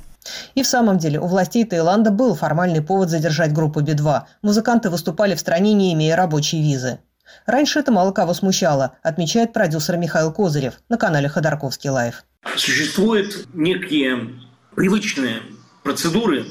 И 0.55 0.63
в 0.63 0.67
самом 0.67 0.97
деле 0.97 1.19
у 1.19 1.27
властей 1.27 1.65
Таиланда 1.65 2.11
был 2.11 2.35
формальный 2.35 2.81
повод 2.81 3.09
задержать 3.09 3.53
группу 3.53 3.81
Би-2. 3.81 4.21
Музыканты 4.41 4.89
выступали 4.89 5.35
в 5.35 5.39
стране, 5.39 5.73
не 5.73 5.93
имея 5.93 6.15
рабочей 6.15 6.61
визы. 6.61 6.99
Раньше 7.45 7.79
это 7.79 7.91
мало 7.91 8.11
кого 8.11 8.33
смущало, 8.33 8.97
отмечает 9.01 9.53
продюсер 9.53 9.97
Михаил 9.97 10.31
Козырев 10.31 10.75
на 10.89 10.97
канале 10.97 11.29
Ходорковский 11.29 11.89
Live. 11.89 12.23
Существуют 12.55 13.47
некие 13.53 14.29
привычные 14.75 15.41
процедуры 15.83 16.45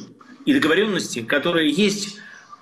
и 0.44 0.54
договоренности, 0.54 1.22
которые 1.22 1.70
есть 1.70 2.16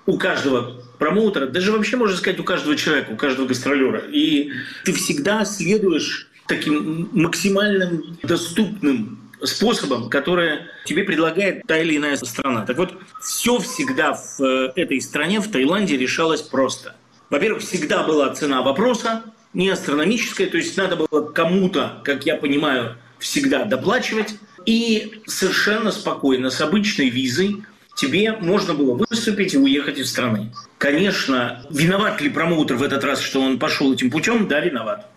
у 0.05 0.17
каждого 0.17 0.81
промоутера, 0.97 1.47
даже 1.47 1.71
вообще, 1.71 1.97
можно 1.97 2.17
сказать, 2.17 2.39
у 2.39 2.43
каждого 2.43 2.75
человека, 2.75 3.11
у 3.11 3.15
каждого 3.15 3.47
гастролера. 3.47 4.01
И 4.11 4.51
ты 4.83 4.93
всегда 4.93 5.45
следуешь 5.45 6.29
таким 6.47 7.09
максимальным 7.13 8.17
доступным 8.23 9.30
способом, 9.43 10.09
которое 10.09 10.67
тебе 10.85 11.03
предлагает 11.03 11.65
та 11.67 11.77
или 11.79 11.97
иная 11.97 12.15
страна. 12.17 12.65
Так 12.65 12.77
вот, 12.77 12.93
все 13.21 13.59
всегда 13.59 14.13
в 14.13 14.41
э, 14.41 14.71
этой 14.75 15.01
стране, 15.01 15.39
в 15.39 15.51
Таиланде, 15.51 15.97
решалось 15.97 16.41
просто. 16.41 16.95
Во-первых, 17.29 17.63
всегда 17.63 18.03
была 18.03 18.33
цена 18.33 18.61
вопроса, 18.61 19.23
не 19.53 19.69
астрономическая, 19.69 20.47
то 20.47 20.57
есть 20.57 20.77
надо 20.77 20.95
было 20.95 21.21
кому-то, 21.21 22.01
как 22.03 22.25
я 22.25 22.35
понимаю, 22.35 22.97
всегда 23.19 23.65
доплачивать. 23.65 24.35
И 24.65 25.21
совершенно 25.25 25.91
спокойно, 25.91 26.49
с 26.49 26.61
обычной 26.61 27.09
визой, 27.09 27.63
тебе 27.95 28.33
можно 28.39 28.73
было 28.73 28.93
выступить 28.93 29.53
и 29.53 29.57
уехать 29.57 29.97
из 29.97 30.09
страны. 30.09 30.53
Конечно, 30.77 31.65
виноват 31.69 32.21
ли 32.21 32.29
промоутер 32.29 32.75
в 32.75 32.83
этот 32.83 33.03
раз, 33.03 33.21
что 33.21 33.41
он 33.41 33.59
пошел 33.59 33.93
этим 33.93 34.11
путем? 34.11 34.47
Да, 34.47 34.59
виноват. 34.59 35.07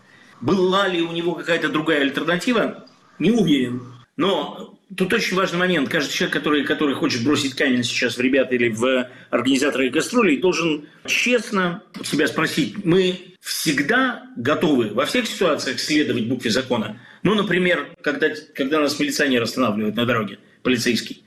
Была 0.41 0.89
ли 0.89 1.03
у 1.03 1.13
него 1.13 1.35
какая-то 1.35 1.69
другая 1.69 2.03
альтернатива? 2.03 2.85
Не 3.19 3.31
уверен. 3.31 3.94
Но 4.17 4.79
тут 4.97 5.13
очень 5.13 5.37
важный 5.37 5.59
момент. 5.59 5.89
Каждый 5.89 6.13
человек, 6.13 6.33
который, 6.35 6.65
который 6.65 6.95
хочет 6.95 7.25
бросить 7.25 7.55
камень 7.55 7.83
сейчас 7.83 8.17
в 8.17 8.21
ребят 8.21 8.53
или 8.53 8.69
в 8.69 9.09
организаторы 9.31 9.91
гастролей, 9.91 10.39
должен 10.39 10.87
честно 11.07 11.83
себя 12.05 12.27
спросить, 12.29 12.85
мы 12.85 13.19
всегда 13.41 14.27
готовы 14.37 14.91
во 14.91 15.05
всех 15.05 15.27
ситуациях 15.27 15.81
следовать 15.81 16.27
букве 16.27 16.51
закона. 16.51 17.01
Ну, 17.23 17.35
например, 17.35 17.89
когда, 18.03 18.31
когда 18.55 18.81
нас 18.81 18.99
милиционер 18.99 19.43
останавливает 19.43 19.97
на 19.97 20.07
дороге, 20.07 20.39
полицейский. 20.63 21.25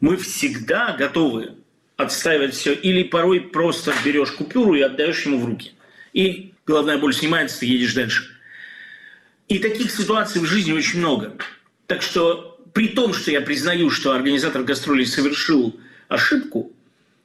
Мы 0.00 0.16
всегда 0.16 0.96
готовы 0.96 1.54
отстаивать 1.96 2.54
все. 2.54 2.74
Или 2.74 3.02
порой 3.02 3.40
просто 3.40 3.92
берешь 4.04 4.32
купюру 4.32 4.74
и 4.74 4.80
отдаешь 4.80 5.24
ему 5.24 5.38
в 5.38 5.44
руки. 5.44 5.72
И 6.12 6.52
головная 6.66 6.98
боль 6.98 7.14
снимается, 7.14 7.60
ты 7.60 7.66
едешь 7.66 7.94
дальше. 7.94 8.24
И 9.48 9.58
таких 9.58 9.90
ситуаций 9.90 10.40
в 10.40 10.46
жизни 10.46 10.72
очень 10.72 10.98
много. 10.98 11.36
Так 11.86 12.02
что 12.02 12.58
при 12.72 12.88
том, 12.88 13.14
что 13.14 13.30
я 13.30 13.40
признаю, 13.40 13.90
что 13.90 14.12
организатор 14.12 14.62
гастролей 14.62 15.06
совершил 15.06 15.78
ошибку, 16.08 16.72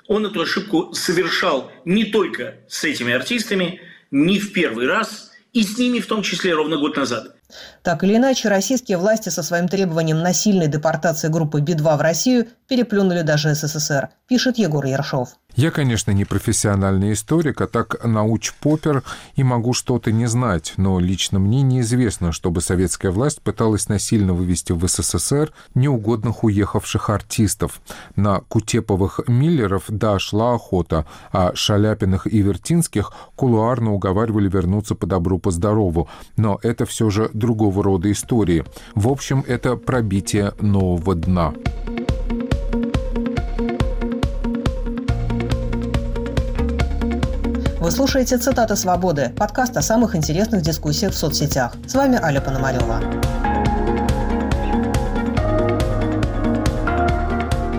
он 0.07 0.25
эту 0.25 0.41
ошибку 0.41 0.93
совершал 0.93 1.71
не 1.85 2.05
только 2.05 2.55
с 2.67 2.83
этими 2.83 3.13
артистами, 3.13 3.81
не 4.11 4.39
в 4.39 4.53
первый 4.53 4.87
раз 4.87 5.31
и 5.53 5.63
с 5.63 5.77
ними 5.77 5.99
в 5.99 6.07
том 6.07 6.21
числе 6.21 6.53
ровно 6.53 6.77
год 6.77 6.97
назад. 6.97 7.35
Так 7.83 8.03
или 8.03 8.15
иначе, 8.15 8.47
российские 8.47 8.97
власти 8.97 9.29
со 9.29 9.43
своим 9.43 9.67
требованием 9.67 10.19
насильной 10.19 10.67
депортации 10.67 11.27
группы 11.27 11.59
Би-2 11.59 11.97
в 11.97 12.01
Россию 12.01 12.47
переплюнули 12.71 13.21
даже 13.21 13.53
СССР, 13.53 14.07
пишет 14.29 14.57
Егор 14.57 14.85
Ершов. 14.85 15.35
Я, 15.55 15.71
конечно, 15.71 16.11
не 16.11 16.23
профессиональный 16.23 17.11
историк, 17.11 17.59
а 17.59 17.67
так 17.67 18.01
науч-попер 18.05 19.03
и 19.35 19.43
могу 19.43 19.73
что-то 19.73 20.13
не 20.13 20.25
знать, 20.25 20.75
но 20.77 20.97
лично 20.97 21.37
мне 21.37 21.63
неизвестно, 21.63 22.31
чтобы 22.31 22.61
советская 22.61 23.11
власть 23.11 23.41
пыталась 23.41 23.89
насильно 23.89 24.33
вывести 24.33 24.71
в 24.71 24.87
СССР 24.87 25.51
неугодных 25.75 26.45
уехавших 26.45 27.09
артистов. 27.09 27.81
На 28.15 28.39
Кутеповых 28.39 29.19
Миллеров, 29.27 29.83
да, 29.89 30.17
шла 30.17 30.53
охота, 30.53 31.05
а 31.33 31.51
Шаляпиных 31.53 32.25
и 32.25 32.41
Вертинских 32.41 33.11
кулуарно 33.35 33.91
уговаривали 33.91 34.47
вернуться 34.47 34.95
по 34.95 35.05
добру, 35.05 35.39
по 35.39 35.51
здорову. 35.51 36.07
Но 36.37 36.57
это 36.63 36.85
все 36.85 37.09
же 37.09 37.29
другого 37.33 37.83
рода 37.83 38.09
истории. 38.09 38.63
В 38.95 39.09
общем, 39.09 39.43
это 39.45 39.75
пробитие 39.75 40.53
нового 40.61 41.15
дна. 41.15 41.53
Вы 47.91 47.97
слушаете 47.97 48.37
«Цитаты 48.37 48.77
свободы»– 48.77 49.33
подкаст 49.37 49.75
о 49.75 49.81
самых 49.81 50.15
интересных 50.15 50.61
дискуссиях 50.61 51.11
в 51.11 51.17
соцсетях. 51.17 51.73
С 51.85 51.93
вами 51.93 52.17
Аля 52.23 52.39
Пономарева. 52.39 53.01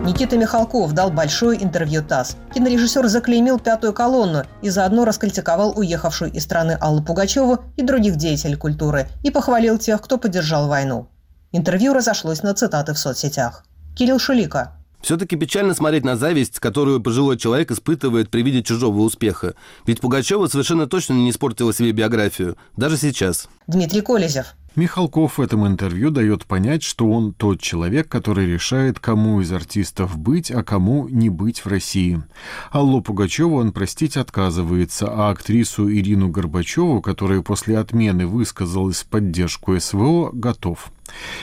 Никита 0.06 0.36
Михалков 0.36 0.92
дал 0.92 1.10
большое 1.10 1.64
интервью 1.64 2.02
ТАСС. 2.02 2.36
Кинорежиссер 2.54 3.08
заклеймил 3.08 3.58
пятую 3.58 3.94
колонну 3.94 4.42
и 4.60 4.68
заодно 4.68 5.06
раскритиковал 5.06 5.72
уехавшую 5.78 6.30
из 6.30 6.44
страны 6.44 6.76
Аллу 6.78 7.02
Пугачеву 7.02 7.60
и 7.78 7.82
других 7.82 8.16
деятелей 8.16 8.56
культуры 8.56 9.08
и 9.22 9.30
похвалил 9.30 9.78
тех, 9.78 10.02
кто 10.02 10.18
поддержал 10.18 10.68
войну. 10.68 11.08
Интервью 11.52 11.94
разошлось 11.94 12.42
на 12.42 12.52
цитаты 12.52 12.92
в 12.92 12.98
соцсетях. 12.98 13.64
Кирилл 13.96 14.18
Шулика, 14.18 14.76
все-таки 15.02 15.36
печально 15.36 15.74
смотреть 15.74 16.04
на 16.04 16.16
зависть, 16.16 16.58
которую 16.58 17.00
пожилой 17.00 17.36
человек 17.36 17.70
испытывает 17.70 18.30
при 18.30 18.42
виде 18.42 18.62
чужого 18.62 19.00
успеха. 19.00 19.54
Ведь 19.86 20.00
Пугачева 20.00 20.46
совершенно 20.46 20.86
точно 20.86 21.14
не 21.14 21.30
испортила 21.30 21.74
себе 21.74 21.92
биографию, 21.92 22.56
даже 22.76 22.96
сейчас. 22.96 23.48
Дмитрий 23.66 24.00
Колезев. 24.00 24.54
Михалков 24.74 25.36
в 25.36 25.42
этом 25.42 25.66
интервью 25.66 26.10
дает 26.10 26.46
понять, 26.46 26.82
что 26.82 27.10
он 27.10 27.34
тот 27.34 27.60
человек, 27.60 28.08
который 28.08 28.46
решает, 28.46 28.98
кому 28.98 29.42
из 29.42 29.52
артистов 29.52 30.16
быть, 30.16 30.50
а 30.50 30.64
кому 30.64 31.08
не 31.08 31.28
быть 31.28 31.60
в 31.60 31.66
России. 31.66 32.22
Аллу 32.70 33.02
Пугачеву 33.02 33.58
он 33.58 33.72
простить 33.72 34.16
отказывается, 34.16 35.08
а 35.10 35.30
актрису 35.30 35.92
Ирину 35.92 36.30
Горбачеву, 36.30 37.02
которая 37.02 37.42
после 37.42 37.76
отмены 37.76 38.26
высказалась 38.26 39.02
в 39.02 39.06
поддержку 39.08 39.78
СВО, 39.78 40.30
готов. 40.32 40.90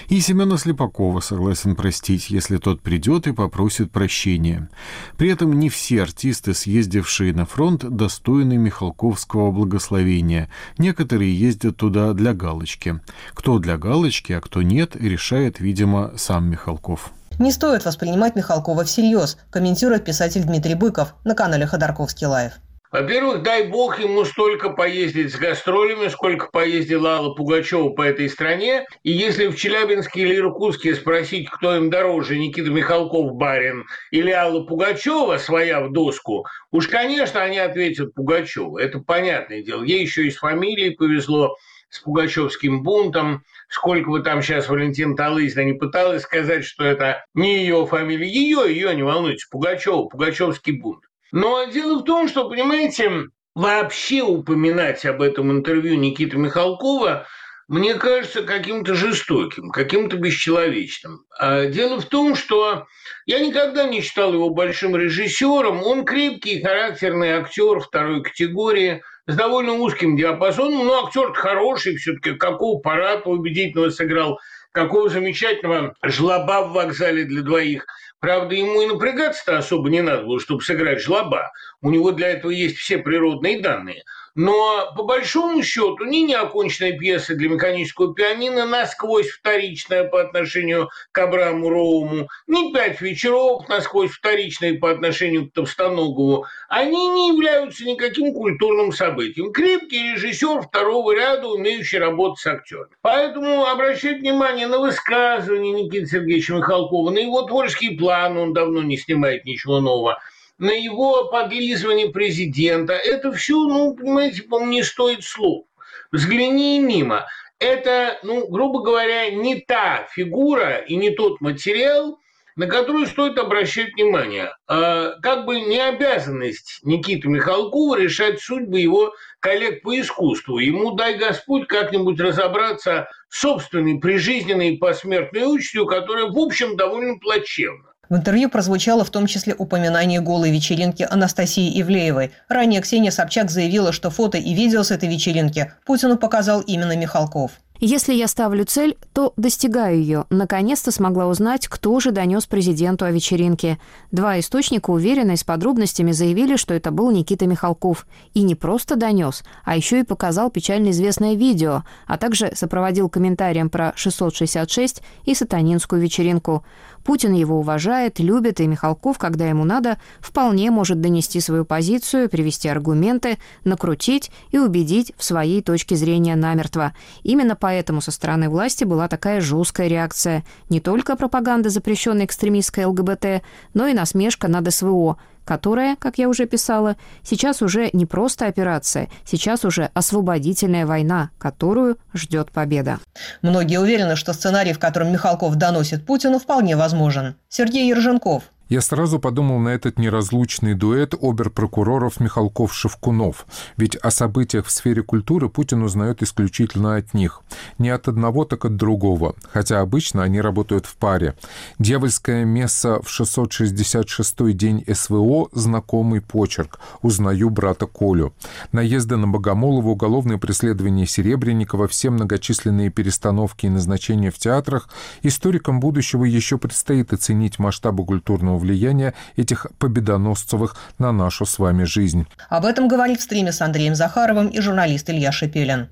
И 0.08 0.20
Семена 0.22 0.58
Слепакова 0.58 1.20
согласен 1.20 1.76
простить, 1.76 2.30
если 2.30 2.58
тот 2.58 2.82
придет 2.82 3.28
и 3.28 3.34
попросит 3.34 3.92
прощения. 3.92 4.70
При 5.18 5.30
этом 5.30 5.60
не 5.60 5.70
все 5.70 6.04
артисты, 6.04 6.54
съездившие 6.54 7.34
на 7.34 7.46
фронт, 7.46 7.84
достойны 7.84 8.58
Михалковского 8.58 9.52
благословения. 9.52 10.50
Некоторые 10.78 11.38
ездят 11.38 11.78
туда 11.78 12.14
для 12.14 12.34
галочки. 12.34 13.00
Кто 13.34 13.60
для 13.60 13.78
галочки, 13.78 14.34
а 14.34 14.42
кто 14.42 14.62
нет, 14.62 14.96
решает, 14.96 15.60
видимо, 15.60 16.14
сам 16.18 16.50
Михалков. 16.50 17.12
Не 17.38 17.52
стоит 17.52 17.86
воспринимать 17.86 18.36
Михалкова 18.36 18.84
всерьез, 18.84 19.38
комментирует 19.50 20.04
писатель 20.04 20.44
Дмитрий 20.44 20.76
Быков 20.76 21.14
на 21.24 21.36
канале 21.36 21.66
Ходорковский 21.66 22.28
Live. 22.28 22.54
Во-первых, 22.92 23.44
дай 23.44 23.68
бог 23.68 24.00
ему 24.00 24.26
столько 24.26 24.72
поездить 24.72 25.32
с 25.32 25.38
гастролями, 25.38 26.08
сколько 26.08 26.48
поездила 26.48 27.18
Алла 27.18 27.36
Пугачева 27.36 27.90
по 27.90 28.02
этой 28.02 28.28
стране. 28.28 28.84
И 29.04 29.12
если 29.12 29.46
в 29.46 29.56
Челябинске 29.56 30.22
или 30.22 30.38
Иркутске 30.38 30.96
спросить, 30.96 31.52
кто 31.52 31.76
им 31.76 31.92
дороже, 31.92 32.40
Никита 32.40 32.72
Михалков 32.72 33.36
барин 33.36 33.86
или 34.10 34.32
Алла 34.32 34.64
Пугачева, 34.64 35.38
своя 35.38 35.82
в 35.82 35.92
доску, 35.92 36.48
уж, 36.72 36.88
конечно, 36.88 37.44
они 37.44 37.60
ответят 37.60 38.16
Пугачева. 38.16 38.80
Это 38.80 38.98
понятное 39.00 39.62
дело. 39.62 39.84
Ей 39.84 40.02
еще 40.02 40.26
и 40.26 40.32
с 40.32 40.38
фамилией 40.38 40.96
повезло 40.96 41.56
с 41.92 42.00
пугачевским 42.00 42.82
бунтом. 42.82 43.44
Сколько 43.68 44.10
бы 44.10 44.22
там 44.22 44.42
сейчас 44.42 44.68
Валентина 44.68 45.16
Талызина 45.16 45.64
не 45.64 45.74
пыталась 45.74 46.24
сказать, 46.24 46.66
что 46.66 46.86
это 46.86 47.24
не 47.36 47.60
ее 47.60 47.86
фамилия, 47.86 48.28
ее, 48.28 48.64
ее 48.68 48.96
не 48.96 49.04
волнуйте, 49.04 49.46
Пугачева, 49.52 50.06
Пугачевский 50.06 50.80
бунт. 50.80 51.09
Но 51.32 51.66
дело 51.66 52.00
в 52.00 52.04
том, 52.04 52.28
что, 52.28 52.50
понимаете, 52.50 53.28
вообще 53.56 54.22
упоминать 54.22 55.06
об 55.06 55.22
этом 55.22 55.52
интервью 55.52 55.96
Никиты 55.96 56.38
Михалкова 56.38 57.28
мне 57.68 57.94
кажется 57.94 58.42
каким-то 58.42 58.96
жестоким, 58.96 59.70
каким-то 59.70 60.18
бесчеловечным. 60.18 61.26
А 61.38 61.66
дело 61.68 62.02
в 62.02 62.06
том, 62.06 62.36
что 62.36 62.88
я 63.28 63.40
никогда 63.40 63.84
не 63.84 64.02
считал 64.02 64.34
его 64.34 64.50
большим 64.50 64.96
режиссером. 64.96 65.84
Он 65.84 66.04
крепкий, 66.04 66.64
характерный 66.64 67.34
актер 67.34 67.80
второй 67.80 68.24
категории 68.24 69.04
с 69.28 69.36
довольно 69.36 69.74
узким 69.74 70.18
диапазоном, 70.18 70.88
но 70.88 71.06
актер 71.06 71.32
хороший, 71.34 71.98
все-таки 71.98 72.34
какого 72.34 72.80
парата 72.80 73.30
убедительного 73.30 73.92
сыграл, 73.92 74.40
какого 74.72 75.08
замечательного 75.10 75.94
жлоба 76.04 76.66
в 76.66 76.74
вокзале 76.74 77.26
для 77.26 77.44
двоих– 77.44 77.86
Правда, 78.20 78.54
ему 78.56 78.82
и 78.82 78.88
напрягаться-то 78.88 79.58
особо 79.58 79.90
не 79.90 80.02
надо 80.02 80.24
было, 80.24 80.40
чтобы 80.40 80.62
сыграть 80.62 81.02
жлоба. 81.02 81.52
У 81.82 81.90
него 81.90 82.12
для 82.12 82.30
этого 82.30 82.52
есть 82.52 82.78
все 82.78 82.98
природные 82.98 83.62
данные– 83.62 84.04
но 84.40 84.94
по 84.96 85.04
большому 85.04 85.62
счету 85.64 86.06
ни 86.06 86.20
неоконченная 86.20 86.98
пьеса 86.98 87.36
для 87.36 87.50
механического 87.50 88.16
пианино 88.16 88.66
насквозь 88.66 89.28
вторичная 89.28 90.06
по 90.06 90.22
отношению 90.22 90.90
к 91.12 91.18
Абраму 91.18 91.68
Роуму, 91.68 92.30
ни 92.48 92.72
пять 92.72 93.02
вечеров 93.02 93.68
насквозь 93.68 94.12
вторичные 94.12 94.76
по 94.76 94.92
отношению 94.92 95.50
к 95.50 95.54
Товстоногову, 95.54 96.46
они 96.70 97.10
не 97.10 97.28
являются 97.34 97.84
никаким 97.84 98.34
культурным 98.34 98.94
событием. 98.94 99.52
Крепкий 99.52 100.14
режиссер 100.14 100.62
второго 100.62 101.14
ряда, 101.14 101.50
умеющий 101.50 101.98
работать 101.98 102.40
с 102.40 102.48
актерами. 102.48 102.96
Поэтому 103.02 103.66
обращать 103.66 104.20
внимание 104.20 104.68
на 104.68 104.80
высказывания 104.80 105.74
Никиты 105.74 106.06
Сергеевича 106.06 106.54
Михалкова, 106.54 107.10
на 107.10 107.20
его 107.20 107.42
творческий 107.42 107.98
план, 107.98 108.38
он 108.38 108.54
давно 108.54 108.84
не 108.84 108.96
снимает 108.96 109.44
ничего 109.44 109.82
нового– 109.82 110.18
на 110.60 110.72
его 110.72 111.30
подлизывание 111.30 112.10
президента. 112.10 112.94
Это 112.94 113.32
все, 113.32 113.56
ну, 113.56 113.96
понимаете, 113.96 114.44
по 114.44 114.62
не 114.64 114.84
стоит 114.84 115.24
слов. 115.24 115.66
Взгляни 116.12 116.80
мимо. 116.80 117.26
Это, 117.60 118.20
ну, 118.24 118.48
грубо 118.48 118.82
говоря, 118.82 119.30
не 119.32 119.62
та 119.62 120.08
фигура 120.12 120.78
и 120.78 120.96
не 120.96 121.12
тот 121.12 121.42
материал, 121.42 122.20
на 122.56 122.68
который 122.68 123.08
стоит 123.08 123.38
обращать 123.38 123.94
внимание. 123.94 124.54
А, 124.68 125.12
как 125.22 125.46
бы 125.46 125.62
не 125.62 125.80
обязанность 125.80 126.80
Никиты 126.84 127.30
Михалкова 127.30 127.98
решать 127.98 128.42
судьбы 128.42 128.82
его 128.82 129.14
коллег 129.40 129.82
по 129.82 129.98
искусству. 129.98 130.58
Ему, 130.58 130.92
дай 130.92 131.18
Господь, 131.18 131.68
как-нибудь 131.68 132.20
разобраться 132.20 133.10
с 133.30 133.40
собственной 133.40 134.00
прижизненной 134.00 134.78
посмертной 134.78 135.44
участью, 135.44 135.86
которая, 135.86 136.26
в 136.26 136.38
общем, 136.38 136.76
довольно 136.76 137.18
плачевна. 137.20 137.89
В 138.10 138.16
интервью 138.16 138.50
прозвучало 138.50 139.06
в 139.06 139.12
том 139.12 139.28
числе 139.28 139.54
упоминание 139.54 140.20
голой 140.20 140.50
вечеринки 140.50 141.06
Анастасии 141.08 141.80
Ивлеевой. 141.80 142.32
Ранее 142.48 142.82
Ксения 142.82 143.12
Собчак 143.12 143.52
заявила, 143.52 143.92
что 143.94 144.10
фото 144.10 144.40
и 144.40 144.56
видео 144.56 144.82
с 144.82 144.90
этой 144.90 145.08
вечеринки 145.08 145.72
Путину 145.86 146.18
показал 146.18 146.62
именно 146.62 146.98
Михалков. 146.98 147.52
Если 147.82 148.14
я 148.14 148.28
ставлю 148.28 148.66
цель, 148.66 148.98
то 149.14 149.32
достигаю 149.38 150.00
ее. 150.00 150.26
Наконец-то 150.30 150.92
смогла 150.92 151.28
узнать, 151.28 151.70
кто 151.70 151.98
же 152.02 152.12
донес 152.12 152.46
президенту 152.46 153.06
о 153.06 153.12
вечеринке. 153.12 153.80
Два 154.12 154.38
источника, 154.38 154.90
уверенные 154.90 155.38
с 155.38 155.46
подробностями, 155.46 156.12
заявили, 156.12 156.58
что 156.58 156.74
это 156.74 156.92
был 156.92 157.10
Никита 157.10 157.48
Михалков. 157.48 158.06
И 158.34 158.42
не 158.42 158.56
просто 158.56 158.98
донес, 158.98 159.46
а 159.64 159.78
еще 159.78 160.02
и 160.02 160.04
показал 160.04 160.52
печально 160.52 160.90
известное 160.90 161.36
видео, 161.36 161.84
а 162.06 162.18
также 162.18 162.52
сопроводил 162.54 163.08
комментарием 163.08 163.70
про 163.70 163.94
666 163.96 165.02
и 165.24 165.34
сатанинскую 165.34 166.02
вечеринку. 166.02 166.66
Путин 167.06 167.34
его 167.34 167.60
уважает, 167.60 168.20
любит, 168.20 168.60
и 168.60 168.68
Михалков, 168.68 169.18
когда 169.18 169.48
ему 169.48 169.64
надо, 169.64 169.98
вполне 170.20 170.70
может 170.70 171.00
донести 171.02 171.40
свою 171.40 171.66
позицию, 171.66 172.30
привести 172.30 172.68
аргументы, 172.68 173.38
накрутить 173.64 174.32
и 174.52 174.60
убедить 174.60 175.14
в 175.18 175.24
своей 175.24 175.62
точке 175.62 175.96
зрения 175.96 176.36
намертво. 176.36 176.94
Именно 177.24 177.56
поэтому 177.70 178.02
со 178.02 178.10
стороны 178.10 178.50
власти 178.50 178.84
была 178.84 179.08
такая 179.08 179.42
жесткая 179.42 179.88
реакция. 179.88 180.44
Не 180.70 180.80
только 180.80 181.16
пропаганда 181.16 181.70
запрещенной 181.70 182.26
экстремистской 182.26 182.86
ЛГБТ, 182.86 183.44
но 183.76 183.86
и 183.86 183.94
насмешка 183.94 184.48
над 184.48 184.74
СВО, 184.74 185.18
которая, 185.46 185.96
как 185.96 186.18
я 186.18 186.30
уже 186.30 186.48
писала, 186.48 186.96
сейчас 187.22 187.62
уже 187.62 187.92
не 187.94 188.08
просто 188.08 188.48
операция, 188.48 189.08
сейчас 189.24 189.66
уже 189.66 189.92
освободительная 189.94 190.88
война, 190.88 191.30
которую 191.38 192.00
ждет 192.12 192.50
победа. 192.50 192.98
Многие 193.44 193.80
уверены, 193.80 194.16
что 194.16 194.34
сценарий, 194.34 194.74
в 194.74 194.80
котором 194.80 195.12
Михалков 195.12 195.54
доносит 195.54 196.08
Путину, 196.08 196.40
вполне 196.40 196.76
возможен. 196.76 197.36
Сергей 197.50 197.88
Ерженков, 197.88 198.46
Я 198.70 198.82
сразу 198.82 199.18
подумал 199.18 199.58
на 199.58 199.70
этот 199.70 199.98
неразлучный 199.98 200.76
дуэт 200.76 201.16
оберпрокуроров 201.20 202.20
Михалков-Шевкунов. 202.20 203.48
Ведь 203.78 203.96
о 203.96 204.12
событиях 204.12 204.68
в 204.68 204.72
сфере 204.72 205.02
культуры 205.02 205.50
Путин 205.50 205.82
узнает 205.82 206.22
исключительно 206.22 206.96
от 206.96 207.16
них. 207.16 207.42
Не 207.80 207.90
от 207.90 208.08
одного, 208.08 208.46
так 208.46 208.66
от 208.66 208.76
другого. 208.76 209.34
Хотя 209.52 209.82
обычно 209.82 210.22
они 210.22 210.40
работают 210.40 210.86
в 210.86 210.96
паре. 210.98 211.34
Дьявольская 211.80 212.46
месса 212.46 213.02
в 213.02 213.08
666-й 213.08 214.54
день 214.54 214.86
СВО– 214.94 215.50
знакомый 215.52 216.22
почерк. 216.22 216.80
Узнаю 217.02 217.50
брата 217.50 217.88
Колю. 217.88 218.34
Наезды 218.72 219.18
на 219.18 219.28
Богомолова, 219.28 219.88
уголовные 219.88 220.38
преследования 220.38 221.08
Серебренникова, 221.08 221.88
все 221.88 222.12
многочисленные 222.12 222.92
перестановки 222.92 223.66
и 223.66 223.70
назначения 223.70 224.30
в 224.30 224.38
театрах. 224.38 224.90
Историкам 225.24 225.80
будущего 225.80 226.24
еще 226.24 226.60
предстоит 226.60 227.14
оценить 227.14 227.58
масштабы 227.58 228.06
культурного 228.06 228.59
влияния 228.60 229.14
этих 229.36 229.68
победоносцевых 229.80 230.76
на 231.00 231.12
нашу 231.12 231.46
с 231.46 231.58
вами 231.58 231.84
жизнь. 231.86 232.28
Об 232.50 232.66
этом 232.66 232.88
говорит 232.88 233.20
в 233.20 233.24
стриме 233.24 233.52
с 233.52 233.62
Андреем 233.62 233.96
Захаровым 233.96 234.48
и 234.48 234.60
журналист 234.62 235.10
Илья 235.10 235.32
Шепелин. 235.32 235.88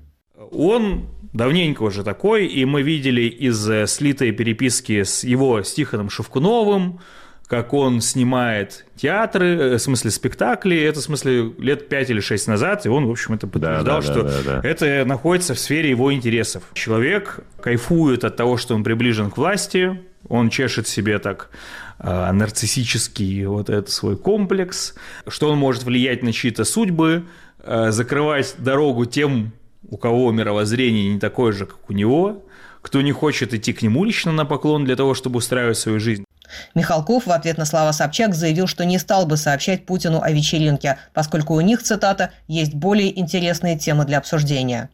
Он 0.52 1.08
давненько 1.32 1.82
уже 1.82 2.04
такой, 2.04 2.46
и 2.46 2.64
мы 2.64 2.82
видели 2.82 3.22
из 3.22 3.68
э, 3.68 3.86
слитой 3.86 4.32
переписки 4.32 5.02
с 5.02 5.24
его 5.24 5.62
Стиханом 5.62 6.10
Шевкуновым, 6.10 7.00
как 7.48 7.72
он 7.72 8.02
снимает 8.02 8.84
театры, 8.96 9.46
э, 9.46 9.74
в 9.76 9.78
смысле 9.78 10.10
спектакли, 10.10 10.76
это 10.76 11.00
в 11.00 11.02
смысле 11.02 11.52
лет 11.58 11.88
5 11.88 12.10
или 12.10 12.20
6 12.20 12.46
назад, 12.46 12.86
и 12.86 12.88
он, 12.88 13.06
в 13.06 13.10
общем, 13.10 13.34
это 13.34 13.46
подтверждал, 13.46 14.00
да, 14.00 14.06
да, 14.06 14.12
что 14.12 14.22
да, 14.22 14.30
да, 14.44 14.60
да. 14.60 14.68
это 14.68 15.04
находится 15.04 15.54
в 15.54 15.58
сфере 15.58 15.90
его 15.90 16.12
интересов. 16.12 16.64
Человек 16.74 17.40
кайфует 17.60 18.24
от 18.24 18.36
того, 18.36 18.56
что 18.56 18.74
он 18.74 18.84
приближен 18.84 19.30
к 19.30 19.38
власти, 19.38 20.00
он 20.28 20.50
чешет 20.50 20.86
себе 20.86 21.18
так 21.18 21.50
нарциссический 21.98 23.44
вот 23.46 23.70
этот 23.70 23.90
свой 23.90 24.16
комплекс, 24.16 24.94
что 25.26 25.50
он 25.50 25.58
может 25.58 25.84
влиять 25.84 26.22
на 26.22 26.32
чьи-то 26.32 26.64
судьбы, 26.64 27.26
э, 27.58 27.90
закрывать 27.90 28.54
дорогу 28.58 29.04
тем 29.04 29.52
у 29.88 29.96
кого 29.96 30.30
мировоззрение 30.32 31.12
не 31.12 31.18
такое 31.18 31.52
же, 31.52 31.66
как 31.66 31.88
у 31.88 31.92
него, 31.92 32.44
кто 32.82 33.00
не 33.00 33.12
хочет 33.12 33.54
идти 33.54 33.72
к 33.72 33.82
нему 33.82 34.04
лично 34.04 34.32
на 34.32 34.44
поклон 34.44 34.84
для 34.84 34.96
того, 34.96 35.14
чтобы 35.14 35.38
устраивать 35.38 35.78
свою 35.78 35.98
жизнь. 35.98 36.24
Михалков 36.74 37.26
в 37.26 37.30
ответ 37.30 37.58
на 37.58 37.64
слова 37.64 37.92
Собчак 37.92 38.34
заявил, 38.34 38.66
что 38.66 38.84
не 38.84 38.98
стал 38.98 39.26
бы 39.26 39.36
сообщать 39.36 39.84
Путину 39.84 40.20
о 40.22 40.30
вечеринке, 40.30 40.98
поскольку 41.12 41.54
у 41.54 41.60
них, 41.60 41.82
цитата, 41.82 42.30
«есть 42.46 42.74
более 42.74 43.18
интересные 43.18 43.78
темы 43.78 44.04
для 44.04 44.18
обсуждения». 44.18 44.88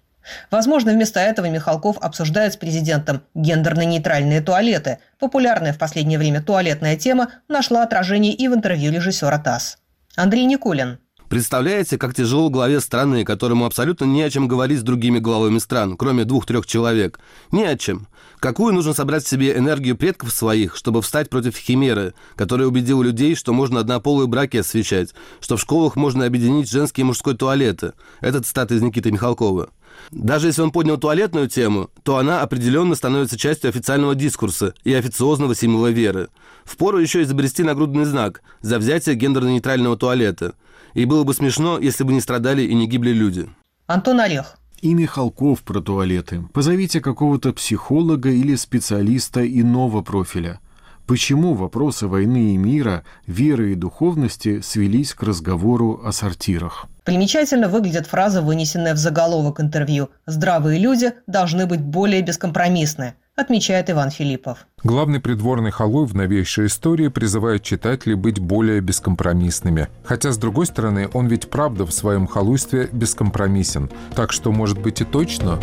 Возможно, 0.50 0.92
вместо 0.92 1.20
этого 1.20 1.46
Михалков 1.46 1.98
обсуждает 1.98 2.54
с 2.54 2.56
президентом 2.56 3.22
гендерно-нейтральные 3.34 4.40
туалеты. 4.40 4.98
Популярная 5.18 5.72
в 5.72 5.78
последнее 5.78 6.18
время 6.18 6.42
туалетная 6.42 6.96
тема 6.96 7.30
нашла 7.48 7.82
отражение 7.82 8.32
и 8.32 8.48
в 8.48 8.54
интервью 8.54 8.92
режиссера 8.92 9.38
ТАСС. 9.38 9.78
Андрей 10.16 10.44
Никулин. 10.46 10.98
Представляете, 11.28 11.98
как 11.98 12.14
тяжело 12.14 12.50
главе 12.50 12.80
страны, 12.80 13.24
которому 13.24 13.64
абсолютно 13.64 14.04
не 14.04 14.22
о 14.22 14.30
чем 14.30 14.46
говорить 14.46 14.78
с 14.78 14.82
другими 14.82 15.18
главами 15.18 15.58
стран, 15.58 15.96
кроме 15.96 16.24
двух-трех 16.24 16.66
человек. 16.66 17.18
Не 17.50 17.64
о 17.64 17.76
чем. 17.76 18.06
Какую 18.38 18.74
нужно 18.74 18.92
собрать 18.92 19.24
в 19.24 19.28
себе 19.28 19.56
энергию 19.56 19.96
предков 19.96 20.30
своих, 20.30 20.76
чтобы 20.76 21.00
встать 21.02 21.30
против 21.30 21.56
химеры, 21.56 22.14
которая 22.36 22.68
убедила 22.68 23.02
людей, 23.02 23.34
что 23.34 23.52
можно 23.52 23.80
однополые 23.80 24.28
браки 24.28 24.58
освещать, 24.58 25.14
что 25.40 25.56
в 25.56 25.60
школах 25.60 25.96
можно 25.96 26.26
объединить 26.26 26.70
женский 26.70 27.00
и 27.00 27.04
мужской 27.04 27.34
туалеты. 27.34 27.94
Это 28.20 28.42
цитата 28.42 28.74
из 28.74 28.82
Никиты 28.82 29.10
Михалкова. 29.10 29.70
Даже 30.10 30.48
если 30.48 30.62
он 30.62 30.70
поднял 30.70 30.98
туалетную 30.98 31.48
тему, 31.48 31.90
то 32.02 32.18
она 32.18 32.42
определенно 32.42 32.94
становится 32.94 33.38
частью 33.38 33.70
официального 33.70 34.14
дискурса 34.14 34.74
и 34.84 34.92
официозного 34.92 35.54
символа 35.54 35.90
веры. 35.90 36.28
Впору 36.64 36.98
еще 36.98 37.22
изобрести 37.22 37.62
нагрудный 37.62 38.04
знак 38.04 38.42
за 38.60 38.78
взятие 38.78 39.16
гендерно-нейтрального 39.16 39.96
туалета– 39.96 40.54
и 40.94 41.04
было 41.04 41.24
бы 41.24 41.34
смешно, 41.34 41.78
если 41.78 42.04
бы 42.04 42.12
не 42.12 42.20
страдали 42.20 42.62
и 42.62 42.74
не 42.74 42.86
гибли 42.86 43.10
люди. 43.10 43.50
Антон 43.86 44.20
Орех. 44.20 44.56
И 44.80 44.94
Михалков 44.94 45.62
про 45.62 45.80
туалеты. 45.80 46.44
Позовите 46.52 47.00
какого-то 47.00 47.52
психолога 47.52 48.30
или 48.30 48.54
специалиста 48.54 49.46
иного 49.46 50.02
профиля. 50.02 50.60
Почему 51.06 51.52
вопросы 51.52 52.06
войны 52.06 52.54
и 52.54 52.56
мира, 52.56 53.04
веры 53.26 53.72
и 53.72 53.74
духовности 53.74 54.60
свелись 54.60 55.12
к 55.12 55.22
разговору 55.22 56.00
о 56.02 56.12
сортирах? 56.12 56.86
Примечательно 57.04 57.68
выглядит 57.68 58.06
фраза, 58.06 58.40
вынесенная 58.40 58.94
в 58.94 58.96
заголовок 58.96 59.60
интервью 59.60 60.08
«Здравые 60.24 60.78
люди 60.78 61.12
должны 61.26 61.66
быть 61.66 61.82
более 61.82 62.22
бескомпромиссны», 62.22 63.16
отмечает 63.36 63.90
Иван 63.90 64.10
Филиппов. 64.10 64.66
Главный 64.82 65.20
придворный 65.20 65.70
халуй 65.70 66.06
в 66.06 66.14
новейшей 66.14 66.68
истории 66.68 67.08
призывает 67.08 67.62
читателей 67.62 68.14
быть 68.14 68.38
более 68.38 68.80
бескомпромиссными. 68.80 69.88
Хотя, 70.04 70.32
с 70.32 70.38
другой 70.38 70.64
стороны, 70.64 71.10
он 71.12 71.26
ведь 71.26 71.50
правда 71.50 71.84
в 71.84 71.92
своем 71.92 72.26
халуйстве 72.26 72.88
бескомпромиссен. 72.90 73.90
Так 74.14 74.32
что, 74.32 74.52
может 74.52 74.78
быть, 74.78 75.02
и 75.02 75.04
точно... 75.04 75.58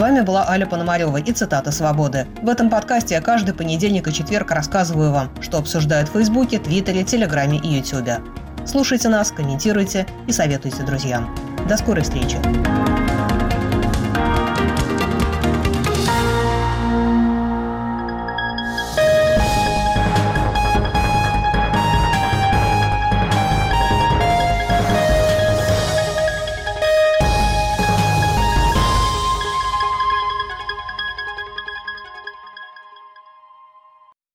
вами 0.00 0.22
была 0.22 0.48
Аля 0.48 0.66
Пономарева 0.66 1.18
и 1.18 1.32
цитата 1.32 1.70
«Свободы». 1.70 2.26
В 2.42 2.48
этом 2.48 2.70
подкасте 2.70 3.14
я 3.14 3.20
каждый 3.20 3.54
понедельник 3.54 4.08
и 4.08 4.12
четверг 4.12 4.50
рассказываю 4.50 5.12
вам, 5.12 5.30
что 5.42 5.58
обсуждают 5.58 6.08
в 6.08 6.12
Фейсбуке, 6.12 6.58
Твиттере, 6.58 7.04
Телеграме 7.04 7.58
и 7.58 7.68
Ютубе. 7.68 8.20
Слушайте 8.66 9.10
нас, 9.10 9.30
комментируйте 9.30 10.06
и 10.26 10.32
советуйте 10.32 10.82
друзьям. 10.84 11.34
До 11.68 11.76
скорой 11.76 12.02
встречи! 12.02 12.38